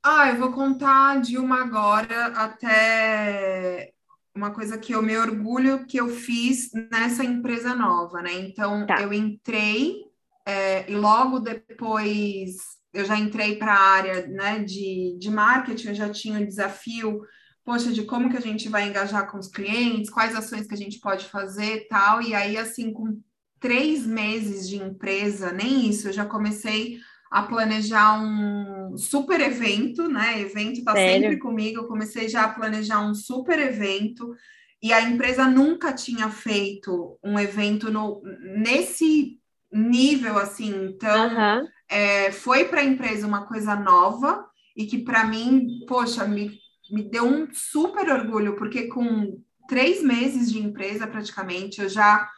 Ah, 0.02 0.28
eu 0.28 0.36
vou 0.36 0.52
contar 0.52 1.20
de 1.20 1.38
uma 1.38 1.62
agora 1.62 2.26
até 2.26 3.92
uma 4.34 4.50
coisa 4.50 4.76
que 4.76 4.92
eu 4.94 5.02
me 5.02 5.16
orgulho 5.16 5.86
que 5.86 5.96
eu 5.96 6.08
fiz 6.08 6.70
nessa 6.90 7.24
empresa 7.24 7.74
nova, 7.74 8.20
né? 8.20 8.32
Então, 8.32 8.86
tá. 8.86 9.00
eu 9.00 9.12
entrei 9.12 10.02
é, 10.44 10.90
e 10.90 10.94
logo 10.94 11.38
depois 11.38 12.56
eu 12.92 13.04
já 13.04 13.18
entrei 13.18 13.56
para 13.56 13.72
a 13.72 13.90
área 13.90 14.26
né, 14.26 14.58
de, 14.60 15.16
de 15.18 15.30
marketing, 15.30 15.88
eu 15.88 15.94
já 15.94 16.10
tinha 16.10 16.40
o 16.40 16.46
desafio 16.46 17.22
poxa, 17.64 17.90
de 17.90 18.04
como 18.04 18.30
que 18.30 18.36
a 18.36 18.40
gente 18.40 18.68
vai 18.68 18.86
engajar 18.86 19.30
com 19.30 19.38
os 19.38 19.48
clientes, 19.48 20.10
quais 20.10 20.36
ações 20.36 20.66
que 20.66 20.74
a 20.74 20.78
gente 20.78 21.00
pode 21.00 21.24
fazer 21.24 21.86
tal. 21.88 22.20
E 22.20 22.34
aí, 22.34 22.58
assim, 22.58 22.92
com 22.92 23.18
três 23.58 24.06
meses 24.06 24.68
de 24.68 24.76
empresa, 24.76 25.50
nem 25.50 25.88
isso, 25.88 26.08
eu 26.08 26.12
já 26.12 26.26
comecei 26.26 26.98
a 27.34 27.42
planejar 27.42 28.22
um 28.22 28.96
super 28.96 29.40
evento, 29.40 30.06
né? 30.06 30.40
Evento 30.40 30.84
tá 30.84 30.92
Sério? 30.92 31.22
sempre 31.22 31.38
comigo. 31.40 31.80
Eu 31.80 31.88
comecei 31.88 32.28
já 32.28 32.44
a 32.44 32.48
planejar 32.48 33.00
um 33.00 33.12
super 33.12 33.58
evento 33.58 34.32
e 34.80 34.92
a 34.92 35.02
empresa 35.02 35.44
nunca 35.48 35.92
tinha 35.92 36.30
feito 36.30 37.18
um 37.24 37.36
evento 37.36 37.90
no, 37.90 38.22
nesse 38.56 39.40
nível 39.72 40.38
assim. 40.38 40.86
Então, 40.86 41.26
uhum. 41.26 41.68
é, 41.88 42.30
foi 42.30 42.66
para 42.66 42.82
a 42.82 42.84
empresa 42.84 43.26
uma 43.26 43.48
coisa 43.48 43.74
nova 43.74 44.46
e 44.76 44.86
que 44.86 44.98
para 44.98 45.24
mim, 45.24 45.84
poxa, 45.88 46.24
me 46.24 46.56
me 46.88 47.02
deu 47.02 47.24
um 47.24 47.48
super 47.52 48.08
orgulho, 48.10 48.54
porque 48.54 48.86
com 48.86 49.42
três 49.66 50.02
meses 50.02 50.52
de 50.52 50.60
empresa 50.60 51.06
praticamente, 51.06 51.80
eu 51.80 51.88
já 51.88 52.30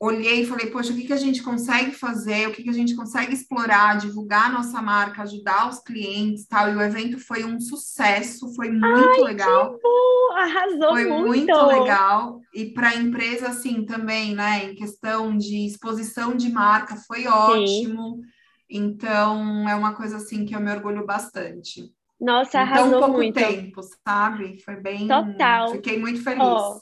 olhei 0.00 0.40
e 0.40 0.46
falei, 0.46 0.68
poxa, 0.68 0.92
o 0.92 0.96
que, 0.96 1.06
que 1.06 1.12
a 1.12 1.18
gente 1.18 1.42
consegue 1.42 1.92
fazer, 1.92 2.48
o 2.48 2.52
que, 2.52 2.62
que 2.62 2.70
a 2.70 2.74
gente 2.74 2.96
consegue 2.96 3.34
explorar, 3.34 3.98
divulgar 3.98 4.46
a 4.46 4.52
nossa 4.52 4.80
marca, 4.80 5.22
ajudar 5.22 5.68
os 5.68 5.78
clientes 5.78 6.46
tal. 6.46 6.70
E 6.70 6.74
o 6.74 6.80
evento 6.80 7.18
foi 7.18 7.44
um 7.44 7.60
sucesso, 7.60 8.54
foi 8.54 8.70
muito 8.70 9.20
Ai, 9.20 9.20
legal. 9.20 9.78
Bom! 9.82 10.36
Arrasou 10.36 10.90
foi 10.90 11.04
muito. 11.04 11.26
muito 11.26 11.66
legal. 11.66 12.40
E 12.54 12.66
para 12.72 12.88
a 12.88 12.96
empresa, 12.96 13.48
assim, 13.48 13.84
também, 13.84 14.34
né, 14.34 14.64
em 14.64 14.74
questão 14.74 15.36
de 15.36 15.66
exposição 15.66 16.34
de 16.34 16.50
marca, 16.50 16.96
foi 16.96 17.26
ótimo. 17.26 18.16
Sim. 18.16 18.22
Então, 18.70 19.68
é 19.68 19.74
uma 19.74 19.94
coisa 19.94 20.16
assim 20.16 20.46
que 20.46 20.56
eu 20.56 20.60
me 20.60 20.70
orgulho 20.70 21.04
bastante. 21.04 21.92
Nossa, 22.18 22.60
arrasou 22.60 22.90
tão 22.90 23.00
pouco 23.00 23.16
muito. 23.16 23.34
tempo, 23.34 23.80
sabe? 24.06 24.62
Foi 24.62 24.76
bem. 24.76 25.08
Total. 25.08 25.72
Fiquei 25.72 25.98
muito 25.98 26.22
feliz. 26.22 26.42
Oh, 26.42 26.80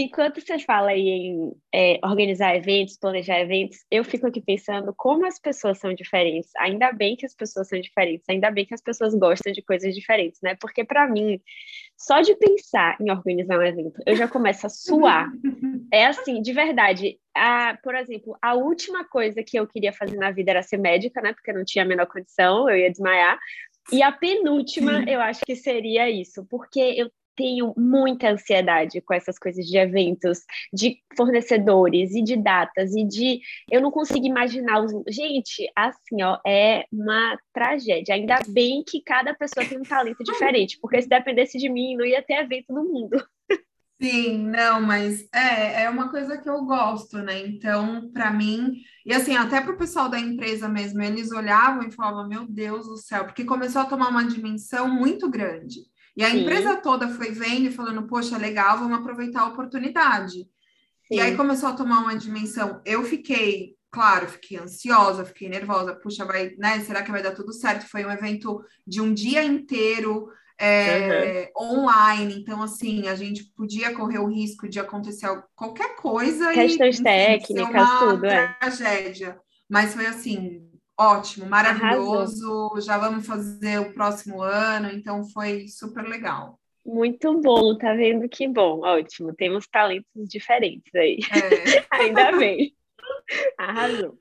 enquanto 0.00 0.40
você 0.40 0.58
fala 0.60 0.90
aí 0.90 1.08
em 1.08 1.52
é, 1.74 1.98
organizar 2.04 2.54
eventos, 2.54 2.96
planejar 2.96 3.40
eventos, 3.40 3.84
eu 3.90 4.04
fico 4.04 4.28
aqui 4.28 4.40
pensando 4.40 4.94
como 4.96 5.26
as 5.26 5.40
pessoas 5.40 5.78
são 5.78 5.92
diferentes. 5.92 6.50
Ainda 6.58 6.92
bem 6.92 7.16
que 7.16 7.26
as 7.26 7.34
pessoas 7.34 7.68
são 7.68 7.80
diferentes, 7.80 8.24
ainda 8.28 8.48
bem 8.50 8.64
que 8.64 8.74
as 8.74 8.80
pessoas 8.80 9.12
gostam 9.14 9.52
de 9.52 9.60
coisas 9.60 9.92
diferentes, 9.94 10.40
né? 10.40 10.56
Porque 10.60 10.84
para 10.84 11.08
mim, 11.08 11.40
só 11.96 12.20
de 12.20 12.36
pensar 12.36 12.96
em 13.00 13.10
organizar 13.10 13.58
um 13.58 13.62
evento, 13.62 14.00
eu 14.06 14.14
já 14.14 14.28
começo 14.28 14.66
a 14.66 14.70
suar. 14.70 15.30
é 15.92 16.06
assim, 16.06 16.40
de 16.40 16.52
verdade. 16.52 17.18
A, 17.34 17.76
por 17.82 17.94
exemplo, 17.96 18.36
a 18.40 18.54
última 18.54 19.04
coisa 19.04 19.42
que 19.42 19.58
eu 19.58 19.66
queria 19.66 19.92
fazer 19.92 20.16
na 20.16 20.30
vida 20.30 20.52
era 20.52 20.62
ser 20.62 20.78
médica, 20.78 21.20
né? 21.20 21.32
Porque 21.32 21.50
eu 21.50 21.54
não 21.56 21.64
tinha 21.64 21.84
a 21.84 21.88
menor 21.88 22.06
condição, 22.06 22.70
eu 22.70 22.76
ia 22.76 22.90
desmaiar. 22.90 23.36
E 23.90 24.02
a 24.02 24.12
penúltima, 24.12 25.04
eu 25.08 25.20
acho 25.20 25.40
que 25.44 25.56
seria 25.56 26.08
isso, 26.08 26.46
porque 26.48 26.78
eu 26.78 27.10
tenho 27.38 27.72
muita 27.76 28.30
ansiedade 28.30 29.00
com 29.00 29.14
essas 29.14 29.38
coisas 29.38 29.64
de 29.64 29.78
eventos, 29.78 30.40
de 30.72 30.98
fornecedores 31.16 32.12
e 32.12 32.22
de 32.22 32.36
datas 32.36 32.94
e 32.96 33.04
de 33.04 33.40
eu 33.70 33.80
não 33.80 33.92
consigo 33.92 34.26
imaginar 34.26 34.84
os 34.84 34.92
gente, 35.08 35.70
assim, 35.76 36.20
ó, 36.22 36.38
é 36.44 36.84
uma 36.92 37.38
tragédia. 37.54 38.16
Ainda 38.16 38.40
bem 38.48 38.82
que 38.84 39.00
cada 39.00 39.32
pessoa 39.34 39.64
tem 39.64 39.78
um 39.78 39.82
talento 39.82 40.24
diferente, 40.24 40.78
porque 40.82 41.00
se 41.00 41.08
dependesse 41.08 41.56
de 41.58 41.68
mim, 41.68 41.96
não 41.96 42.04
ia 42.04 42.22
ter 42.22 42.34
evento 42.34 42.72
no 42.72 42.84
mundo. 42.84 43.16
Sim, 44.00 44.46
não, 44.46 44.80
mas 44.80 45.28
é, 45.32 45.82
é 45.82 45.90
uma 45.90 46.08
coisa 46.08 46.38
que 46.38 46.48
eu 46.48 46.64
gosto, 46.64 47.18
né? 47.18 47.44
Então, 47.46 48.08
para 48.12 48.30
mim, 48.30 48.80
e 49.04 49.12
assim, 49.12 49.36
até 49.36 49.60
para 49.60 49.72
o 49.72 49.76
pessoal 49.76 50.08
da 50.08 50.20
empresa 50.20 50.68
mesmo, 50.68 51.02
eles 51.02 51.32
olhavam 51.32 51.82
e 51.82 51.92
falavam, 51.92 52.28
meu 52.28 52.46
Deus 52.46 52.86
do 52.86 52.96
céu, 52.96 53.24
porque 53.24 53.44
começou 53.44 53.82
a 53.82 53.86
tomar 53.86 54.08
uma 54.08 54.24
dimensão 54.24 54.88
muito 54.88 55.28
grande. 55.28 55.80
E 56.18 56.24
a 56.24 56.30
Sim. 56.32 56.40
empresa 56.40 56.74
toda 56.74 57.08
foi 57.08 57.30
vendo 57.30 57.66
e 57.66 57.70
falando, 57.70 58.02
poxa, 58.08 58.36
legal, 58.36 58.76
vamos 58.76 58.98
aproveitar 58.98 59.42
a 59.42 59.46
oportunidade. 59.46 60.38
Sim. 60.38 60.46
E 61.12 61.20
aí 61.20 61.36
começou 61.36 61.68
a 61.68 61.74
tomar 61.74 62.00
uma 62.00 62.16
dimensão. 62.16 62.82
Eu 62.84 63.04
fiquei, 63.04 63.76
claro, 63.88 64.26
fiquei 64.26 64.58
ansiosa, 64.58 65.24
fiquei 65.24 65.48
nervosa, 65.48 65.94
puxa, 65.94 66.24
vai, 66.24 66.56
né? 66.58 66.80
Será 66.80 67.04
que 67.04 67.12
vai 67.12 67.22
dar 67.22 67.36
tudo 67.36 67.52
certo? 67.52 67.88
Foi 67.88 68.04
um 68.04 68.10
evento 68.10 68.60
de 68.84 69.00
um 69.00 69.14
dia 69.14 69.44
inteiro 69.44 70.28
é, 70.58 71.52
uhum. 71.56 71.84
online. 71.84 72.34
Então, 72.34 72.60
assim, 72.64 73.06
a 73.06 73.14
gente 73.14 73.44
podia 73.56 73.94
correr 73.94 74.18
o 74.18 74.26
risco 74.26 74.68
de 74.68 74.80
acontecer 74.80 75.28
qualquer 75.54 75.94
coisa. 75.94 76.52
Questões 76.52 76.98
e, 76.98 77.02
técnicas, 77.04 77.88
tudo, 78.00 78.26
é. 78.26 78.56
tragédia. 78.58 79.38
Mas 79.70 79.94
foi 79.94 80.06
assim, 80.06 80.68
ótimo, 80.98 81.46
maravilhoso. 81.46 82.46
Arrasou. 82.46 82.80
Já 82.80 82.98
vamos 82.98 83.26
fazer 83.26 83.78
o 83.78 83.92
próximo 83.92 84.42
ano, 84.42 84.90
então 84.90 85.24
foi 85.24 85.68
super 85.68 86.04
legal. 86.04 86.58
Muito 86.84 87.40
bom, 87.40 87.76
tá 87.76 87.94
vendo 87.94 88.28
que 88.28 88.48
bom, 88.48 88.80
ótimo. 88.80 89.34
Temos 89.34 89.66
talentos 89.66 90.26
diferentes 90.26 90.94
aí. 90.94 91.18
É. 91.30 91.86
Ainda 92.02 92.32
bem. 92.32 92.74
Arrasou. 93.58 94.18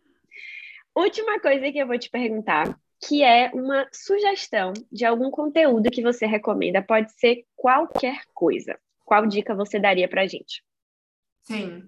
Última 0.96 1.40
coisa 1.40 1.72
que 1.72 1.78
eu 1.78 1.88
vou 1.88 1.98
te 1.98 2.10
perguntar 2.10 2.78
que 3.00 3.24
é 3.24 3.52
uma 3.54 3.88
sugestão 3.94 4.74
de 4.92 5.06
algum 5.06 5.30
conteúdo 5.30 5.92
que 5.92 6.02
você 6.02 6.26
recomenda. 6.26 6.82
Pode 6.82 7.12
ser 7.14 7.46
qualquer 7.56 8.22
coisa. 8.34 8.78
Qual 9.06 9.26
dica 9.26 9.56
você 9.56 9.80
daria 9.80 10.08
para 10.08 10.24
a 10.24 10.28
gente? 10.28 10.64
Sim. 11.44 11.84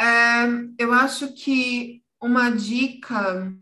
É, 0.00 0.44
eu 0.78 0.92
acho 0.92 1.32
que 1.34 2.02
uma 2.20 2.50
dica 2.50 3.52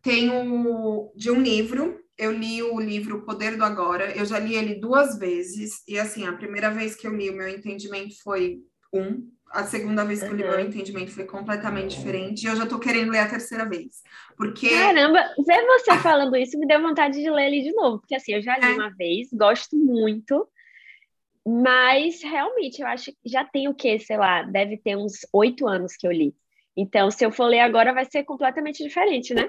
tem 0.00 0.30
o, 0.30 1.12
de 1.16 1.30
um 1.30 1.40
livro. 1.40 2.00
Eu 2.18 2.32
li 2.32 2.62
o 2.62 2.78
livro 2.78 3.18
O 3.18 3.22
Poder 3.22 3.56
do 3.56 3.64
Agora. 3.64 4.16
Eu 4.16 4.24
já 4.24 4.38
li 4.38 4.54
ele 4.54 4.74
duas 4.74 5.18
vezes. 5.18 5.82
E 5.88 5.98
assim, 5.98 6.26
a 6.26 6.32
primeira 6.32 6.70
vez 6.70 6.94
que 6.94 7.06
eu 7.06 7.14
li, 7.14 7.30
o 7.30 7.36
meu 7.36 7.48
entendimento 7.48 8.20
foi 8.22 8.60
um 8.92 9.30
a 9.52 9.64
segunda 9.64 10.04
vez 10.04 10.22
que 10.22 10.28
eu 10.28 10.34
li 10.34 10.42
meu 10.42 10.58
entendimento 10.58 11.12
foi 11.12 11.24
completamente 11.24 11.96
diferente 11.96 12.42
e 12.42 12.46
eu 12.46 12.56
já 12.56 12.66
tô 12.66 12.78
querendo 12.78 13.12
ler 13.12 13.18
a 13.18 13.28
terceira 13.28 13.68
vez. 13.68 14.02
Porque. 14.36 14.68
Caramba, 14.68 15.22
ver 15.46 15.66
você 15.66 15.98
falando 15.98 16.34
isso 16.36 16.58
me 16.58 16.66
deu 16.66 16.80
vontade 16.80 17.20
de 17.20 17.30
ler 17.30 17.48
ele 17.48 17.62
de 17.62 17.72
novo, 17.72 17.98
porque 17.98 18.14
assim, 18.14 18.32
eu 18.32 18.42
já 18.42 18.56
li 18.56 18.64
é. 18.64 18.74
uma 18.74 18.88
vez, 18.90 19.28
gosto 19.32 19.76
muito, 19.76 20.48
mas 21.46 22.22
realmente 22.22 22.80
eu 22.80 22.86
acho 22.86 23.12
que 23.12 23.18
já 23.26 23.44
tem 23.44 23.68
o 23.68 23.74
quê, 23.74 23.98
sei 23.98 24.16
lá, 24.16 24.42
deve 24.42 24.78
ter 24.78 24.96
uns 24.96 25.26
oito 25.32 25.68
anos 25.68 25.94
que 25.96 26.06
eu 26.06 26.12
li. 26.12 26.34
Então, 26.76 27.10
se 27.10 27.24
eu 27.24 27.30
for 27.30 27.46
ler 27.46 27.60
agora, 27.60 27.92
vai 27.92 28.04
ser 28.04 28.24
completamente 28.24 28.82
diferente, 28.82 29.34
né? 29.34 29.48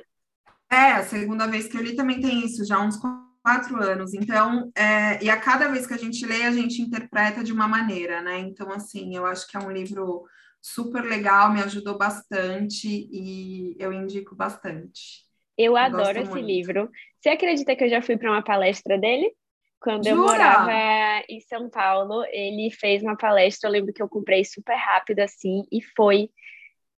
É, 0.72 0.94
a 0.94 1.04
segunda 1.04 1.48
vez 1.48 1.68
que 1.68 1.78
eu 1.78 1.82
li 1.82 1.96
também 1.96 2.20
tem 2.20 2.46
isso, 2.46 2.66
já 2.66 2.80
uns 2.80 2.98
quatro 2.98 3.82
anos. 3.82 4.14
Então, 4.14 4.72
é, 4.76 5.24
e 5.24 5.30
a 5.30 5.38
cada 5.38 5.68
vez 5.68 5.86
que 5.86 5.94
a 5.94 5.98
gente 5.98 6.26
lê, 6.26 6.44
a 6.44 6.52
gente 6.52 6.82
interpreta 6.82 7.44
de 7.44 7.54
uma 7.54 7.68
maneira, 7.68 8.22
né? 8.22 8.40
Então, 8.40 8.72
assim, 8.72 9.16
eu 9.16 9.26
acho 9.26 9.48
que 9.48 9.56
é 9.56 9.60
um 9.60 9.72
livro 9.72 10.24
super 10.62 11.04
legal, 11.04 11.52
me 11.52 11.62
ajudou 11.62 11.98
bastante 11.98 12.88
e 12.88 13.76
eu 13.78 13.92
indico 13.92 14.36
bastante. 14.36 15.24
Eu, 15.58 15.74
eu 15.74 15.78
adoro 15.78 16.20
esse 16.20 16.32
muito. 16.32 16.46
livro. 16.46 16.90
Você 17.20 17.30
acredita 17.30 17.76
que 17.76 17.84
eu 17.84 17.90
já 17.90 18.02
fui 18.02 18.18
para 18.18 18.32
uma 18.32 18.44
palestra 18.44 18.98
dele? 18.98 19.32
Quando 19.80 20.06
Jura? 20.06 20.16
eu 20.16 20.18
morava 20.18 21.24
em 21.28 21.42
São 21.42 21.70
Paulo, 21.70 22.24
ele 22.32 22.72
fez 22.72 23.04
uma 23.04 23.18
palestra, 23.18 23.68
eu 23.68 23.74
lembro 23.74 23.94
que 23.94 24.02
eu 24.02 24.08
comprei 24.08 24.46
super 24.46 24.76
rápido 24.76 25.20
assim 25.20 25.64
e 25.70 25.82
foi 25.96 26.30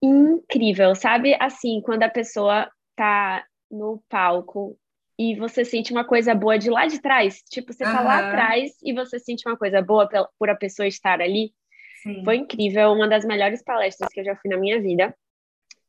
incrível, 0.04 0.94
sabe? 0.94 1.36
Assim, 1.40 1.80
quando 1.82 2.02
a 2.02 2.08
pessoa 2.08 2.70
tá 2.96 3.44
no 3.70 4.02
palco 4.08 4.78
e 5.18 5.36
você 5.36 5.64
sente 5.64 5.92
uma 5.92 6.04
coisa 6.04 6.34
boa 6.34 6.58
de 6.58 6.70
lá 6.70 6.86
de 6.86 7.00
trás. 7.00 7.42
Tipo, 7.50 7.72
você 7.72 7.84
tá 7.84 8.00
uhum. 8.00 8.04
lá 8.04 8.28
atrás 8.28 8.72
e 8.82 8.92
você 8.92 9.18
sente 9.18 9.46
uma 9.46 9.56
coisa 9.56 9.80
boa 9.80 10.08
por 10.38 10.50
a 10.50 10.56
pessoa 10.56 10.86
estar 10.86 11.20
ali. 11.20 11.52
Sim. 12.02 12.24
Foi 12.24 12.36
incrível, 12.36 12.92
uma 12.92 13.08
das 13.08 13.24
melhores 13.24 13.62
palestras 13.62 14.12
que 14.12 14.20
eu 14.20 14.24
já 14.24 14.36
fui 14.36 14.50
na 14.50 14.58
minha 14.58 14.80
vida. 14.80 15.14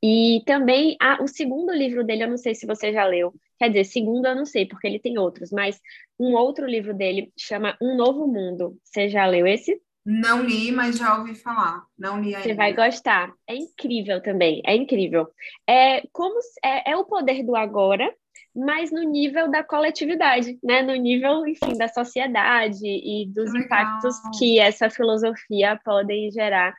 E 0.01 0.43
também 0.45 0.95
a, 1.01 1.21
o 1.23 1.27
segundo 1.27 1.73
livro 1.73 2.03
dele, 2.03 2.23
eu 2.23 2.29
não 2.29 2.37
sei 2.37 2.53
se 2.53 2.67
você 2.67 2.93
já 2.93 3.05
leu. 3.05 3.33
Quer 3.57 3.69
dizer, 3.69 3.85
segundo 3.85 4.27
eu 4.27 4.35
não 4.35 4.45
sei, 4.45 4.67
porque 4.67 4.85
ele 4.85 4.99
tem 4.99 5.17
outros, 5.17 5.51
mas 5.51 5.79
um 6.19 6.35
outro 6.35 6.67
livro 6.67 6.93
dele 6.93 7.31
chama 7.37 7.75
Um 7.81 7.95
Novo 7.95 8.27
Mundo. 8.27 8.77
Você 8.83 9.09
já 9.09 9.25
leu 9.25 9.47
esse? 9.47 9.81
Não 10.05 10.43
li, 10.43 10.71
mas 10.71 10.99
já 10.99 11.17
ouvi 11.17 11.33
falar. 11.33 11.83
Não 11.97 12.21
li 12.21 12.35
ainda. 12.35 12.47
Você 12.47 12.53
vai 12.53 12.73
gostar. 12.73 13.33
É 13.47 13.55
incrível 13.55 14.21
também, 14.21 14.61
é 14.63 14.75
incrível. 14.75 15.27
É 15.67 16.03
como 16.13 16.39
é, 16.63 16.91
é 16.91 16.95
o 16.95 17.05
poder 17.05 17.43
do 17.43 17.55
agora, 17.55 18.13
mas 18.55 18.91
no 18.91 19.01
nível 19.01 19.49
da 19.49 19.63
coletividade, 19.63 20.59
né? 20.63 20.83
No 20.83 20.93
nível, 20.93 21.47
enfim, 21.47 21.75
da 21.75 21.87
sociedade 21.87 22.85
e 22.85 23.25
dos 23.33 23.51
Legal. 23.51 23.65
impactos 23.65 24.15
que 24.37 24.59
essa 24.59 24.91
filosofia 24.91 25.79
pode 25.83 26.29
gerar 26.29 26.75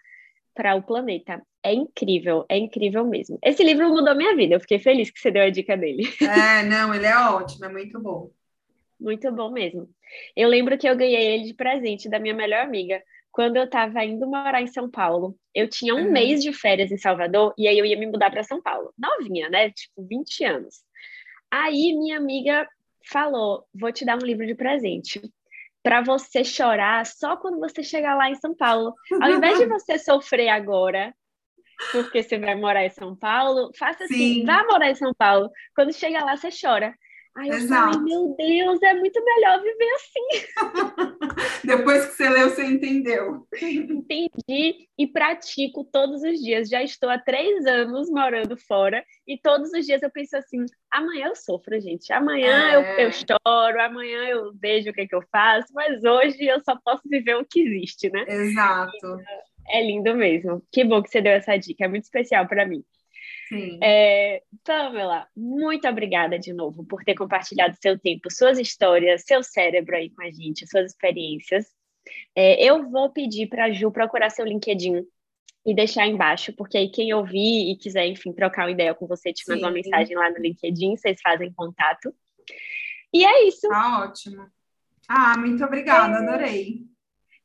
para 0.55 0.77
o 0.77 0.83
planeta. 0.83 1.43
É 1.65 1.75
incrível, 1.75 2.47
é 2.49 2.57
incrível 2.57 3.05
mesmo. 3.05 3.39
Esse 3.43 3.65
livro 3.65 3.89
mudou 3.89 4.15
minha 4.15 4.37
vida, 4.37 4.55
eu 4.55 4.61
fiquei 4.61 4.79
feliz 4.79 5.11
que 5.11 5.19
você 5.19 5.33
deu 5.33 5.43
a 5.43 5.51
dica 5.51 5.77
dele. 5.77 6.05
É, 6.23 6.63
não, 6.63 6.95
ele 6.95 7.07
é 7.07 7.19
ótimo, 7.19 7.65
é 7.65 7.69
muito 7.69 8.01
bom. 8.01 8.31
Muito 8.99 9.31
bom 9.33 9.51
mesmo. 9.51 9.89
Eu 10.35 10.49
lembro 10.49 10.79
que 10.79 10.89
eu 10.89 10.97
ganhei 10.97 11.35
ele 11.35 11.45
de 11.45 11.55
presente 11.55 12.09
da 12.09 12.19
minha 12.19 12.35
melhor 12.35 12.61
amiga 12.61 13.03
quando 13.37 13.59
eu 13.59 13.65
estava 13.65 14.03
indo 14.03 14.27
morar 14.27 14.63
em 14.63 14.67
São 14.67 14.91
Paulo. 14.91 15.39
Eu 15.55 15.69
tinha 15.69 15.95
um 15.95 16.07
uhum. 16.07 16.11
mês 16.11 16.43
de 16.43 16.55
férias 16.55 16.91
em 16.91 16.97
Salvador 16.97 17.53
e 17.59 17.69
aí 17.69 17.79
eu 17.79 17.85
ia 17.85 17.99
me 17.99 18.07
mudar 18.07 18.31
para 18.31 18.43
São 18.43 18.63
Paulo. 18.63 18.95
Novinha, 18.97 19.51
né? 19.51 19.69
Tipo, 19.69 20.07
20 20.09 20.43
anos. 20.43 20.77
Aí 21.51 21.95
minha 21.99 22.17
amiga 22.17 22.67
falou: 23.05 23.67
vou 23.75 23.93
te 23.93 24.07
dar 24.07 24.17
um 24.17 24.25
livro 24.25 24.47
de 24.47 24.55
presente 24.55 25.21
para 25.83 26.01
você 26.01 26.43
chorar 26.43 27.05
só 27.05 27.37
quando 27.37 27.61
você 27.61 27.83
chegar 27.83 28.17
lá 28.17 28.31
em 28.31 28.37
São 28.37 28.57
Paulo. 28.57 28.95
Ao 29.21 29.31
invés 29.31 29.59
de 29.59 29.67
você 29.69 29.99
sofrer 29.99 30.49
agora, 30.49 31.15
porque 31.93 32.23
você 32.23 32.39
vai 32.39 32.55
morar 32.55 32.87
em 32.87 32.91
São 32.91 33.15
Paulo, 33.15 33.71
faça 33.79 34.05
assim, 34.05 34.15
Sim. 34.15 34.47
vá 34.47 34.65
morar 34.65 34.89
em 34.89 34.95
São 34.95 35.13
Paulo. 35.13 35.51
Quando 35.75 35.93
chegar 35.93 36.25
lá, 36.25 36.39
você 36.39 36.49
chora. 36.49 36.95
Aí 37.37 37.51
eu 37.51 37.57
Exato. 37.57 37.93
falei, 37.93 38.15
meu 38.15 38.35
Deus, 38.35 38.83
é 38.83 38.95
muito 38.95 39.23
melhor 39.23 39.63
viver 39.63 39.91
assim. 39.95 40.47
Depois 41.67 42.07
que 42.07 42.13
você 42.13 42.29
leu, 42.29 42.49
você 42.49 42.65
entendeu. 42.65 43.47
Entendi 43.61 44.89
e 44.97 45.07
pratico 45.07 45.85
todos 45.85 46.23
os 46.23 46.39
dias. 46.41 46.69
Já 46.69 46.83
estou 46.83 47.11
há 47.11 47.19
três 47.19 47.67
anos 47.67 48.09
morando 48.09 48.57
fora 48.57 49.05
e 49.27 49.37
todos 49.37 49.73
os 49.73 49.85
dias 49.85 50.03
eu 50.03 50.11
penso 50.11 50.37
assim: 50.37 50.65
amanhã 50.91 51.27
eu 51.27 51.37
sofro, 51.37 51.79
gente. 51.81 52.13
Amanhã 52.13 52.71
é. 52.71 52.77
eu, 52.77 53.07
eu 53.07 53.13
choro, 53.13 53.81
amanhã 53.81 54.29
eu 54.29 54.53
vejo 54.55 54.91
o 54.91 54.93
que, 54.93 55.03
é 55.03 55.07
que 55.07 55.15
eu 55.15 55.23
faço, 55.31 55.73
mas 55.75 56.03
hoje 56.05 56.45
eu 56.45 56.61
só 56.61 56.79
posso 56.85 57.03
viver 57.09 57.37
o 57.37 57.45
que 57.45 57.61
existe, 57.61 58.11
né? 58.11 58.25
Exato. 58.29 59.19
É 59.69 59.83
lindo 59.85 60.15
mesmo. 60.15 60.63
Que 60.71 60.85
bom 60.85 61.03
que 61.03 61.11
você 61.11 61.21
deu 61.21 61.33
essa 61.33 61.57
dica, 61.57 61.85
é 61.85 61.89
muito 61.89 62.05
especial 62.05 62.47
para 62.47 62.67
mim. 62.67 62.85
Sim. 63.49 63.79
É, 63.83 64.43
Pamela, 64.65 65.29
muito 65.37 65.87
obrigada 65.89 66.39
de 66.39 66.53
novo 66.53 66.85
por 66.85 67.05
ter 67.05 67.15
compartilhado 67.15 67.77
seu 67.81 67.99
tempo, 67.99 68.31
suas 68.31 68.59
histórias, 68.59 69.25
seu 69.25 69.43
cérebro 69.43 69.97
aí 69.97 70.11
com 70.11 70.23
a 70.23 70.31
gente, 70.31 70.67
suas 70.67 70.93
experiências. 70.93 71.67
É, 72.35 72.65
eu 72.65 72.89
vou 72.91 73.11
pedir 73.11 73.49
para 73.49 73.67
a 73.67 73.71
Ju 73.71 73.91
procurar 73.91 74.31
seu 74.31 74.45
LinkedIn 74.45 75.07
e 75.65 75.75
deixar 75.75 76.07
embaixo, 76.07 76.53
porque 76.53 76.77
aí 76.79 76.89
quem 76.89 77.13
ouvir 77.13 77.71
e 77.71 77.77
quiser, 77.77 78.07
enfim, 78.07 78.33
trocar 78.33 78.65
uma 78.65 78.71
ideia 78.71 78.95
com 78.95 79.07
você, 79.07 79.33
te 79.33 79.49
manda 79.49 79.67
uma 79.67 79.73
mensagem 79.73 80.17
lá 80.17 80.31
no 80.31 80.39
LinkedIn, 80.39 80.97
vocês 80.97 81.21
fazem 81.21 81.53
contato. 81.53 82.15
E 83.13 83.25
é 83.25 83.49
isso. 83.49 83.69
Tá 83.69 84.05
ótimo. 84.05 84.47
Ah, 85.09 85.37
muito 85.39 85.65
obrigada, 85.65 86.17
é... 86.17 86.19
adorei. 86.19 86.96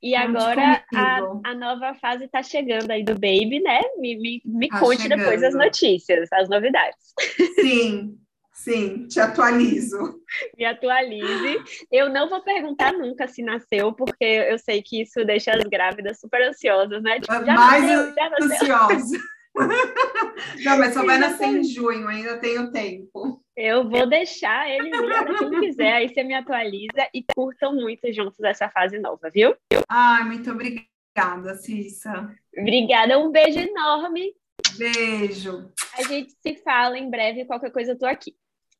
E 0.01 0.15
agora 0.15 0.83
a, 0.95 1.17
a, 1.45 1.53
nova 1.53 1.93
fase 1.93 2.25
está 2.25 2.41
chegando 2.41 2.89
aí 2.89 3.03
do 3.03 3.13
Baby, 3.13 3.59
né? 3.61 3.81
Me, 3.97 4.17
me, 4.17 4.41
me 4.43 4.67
tá 4.67 4.79
conte 4.79 5.03
chegando. 5.03 5.19
depois 5.19 5.43
as 5.43 5.53
notícias, 5.53 6.27
as 6.33 6.49
novidades. 6.49 7.13
Sim, 7.59 8.17
sim, 8.51 9.07
te 9.07 9.19
atualizo. 9.19 10.19
Me 10.57 10.65
atualize. 10.65 11.85
Eu 11.91 12.09
não 12.09 12.27
vou 12.27 12.41
perguntar 12.41 12.93
nunca 12.93 13.27
se 13.27 13.43
nasceu, 13.43 13.93
porque 13.93 14.23
eu 14.23 14.57
sei 14.57 14.81
que 14.81 15.01
isso 15.03 15.23
deixa 15.23 15.51
as 15.51 15.63
grávidas 15.65 16.19
super 16.19 16.41
ansiosas, 16.41 17.03
né? 17.03 17.19
Tipo, 17.19 17.45
já 17.45 17.53
Mais 17.53 17.83
nasceu. 17.83 18.75
ansiosa. 18.75 19.19
não, 20.63 20.77
mas 20.77 20.93
só 20.93 21.05
vai 21.05 21.19
nascer 21.19 21.47
em 21.47 21.63
junho, 21.63 22.07
ainda 22.07 22.37
tenho 22.37 22.71
tempo. 22.71 23.43
Eu 23.55 23.89
vou 23.89 24.07
deixar 24.07 24.69
ele 24.69 24.89
para 24.91 25.37
quem 25.37 25.59
quiser, 25.59 25.93
aí 25.93 26.09
você 26.09 26.23
me 26.23 26.33
atualiza 26.33 27.07
e 27.13 27.23
curtam 27.35 27.75
muito 27.75 28.11
juntos 28.13 28.39
essa 28.41 28.69
fase 28.69 28.97
nova, 28.99 29.29
viu? 29.29 29.55
Ai, 29.87 30.23
muito 30.23 30.49
obrigada, 30.51 31.55
Cissa. 31.55 32.33
Obrigada, 32.57 33.19
um 33.19 33.31
beijo 33.31 33.59
enorme. 33.59 34.33
Beijo. 34.77 35.69
A 35.97 36.03
gente 36.03 36.33
se 36.41 36.55
fala 36.63 36.97
em 36.97 37.09
breve, 37.09 37.45
qualquer 37.45 37.71
coisa 37.71 37.91
eu 37.91 37.99
tô 37.99 38.05
aqui. 38.05 38.35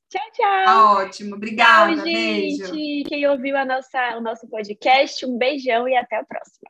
Tchau, 0.10 0.32
tchau. 0.34 0.66
Tá 0.66 0.94
ótimo, 0.94 1.36
obrigada. 1.36 1.96
Tchau, 1.96 2.06
gente. 2.06 2.72
Beijo. 2.72 3.10
Quem 3.10 3.28
ouviu 3.28 3.58
a 3.58 3.66
nossa, 3.66 4.18
o 4.18 4.22
nosso 4.22 4.48
podcast, 4.50 5.26
um 5.26 5.38
beijão 5.38 5.88
e 5.88 5.96
até 5.96 6.18
a 6.18 6.24
próxima. 6.24 6.70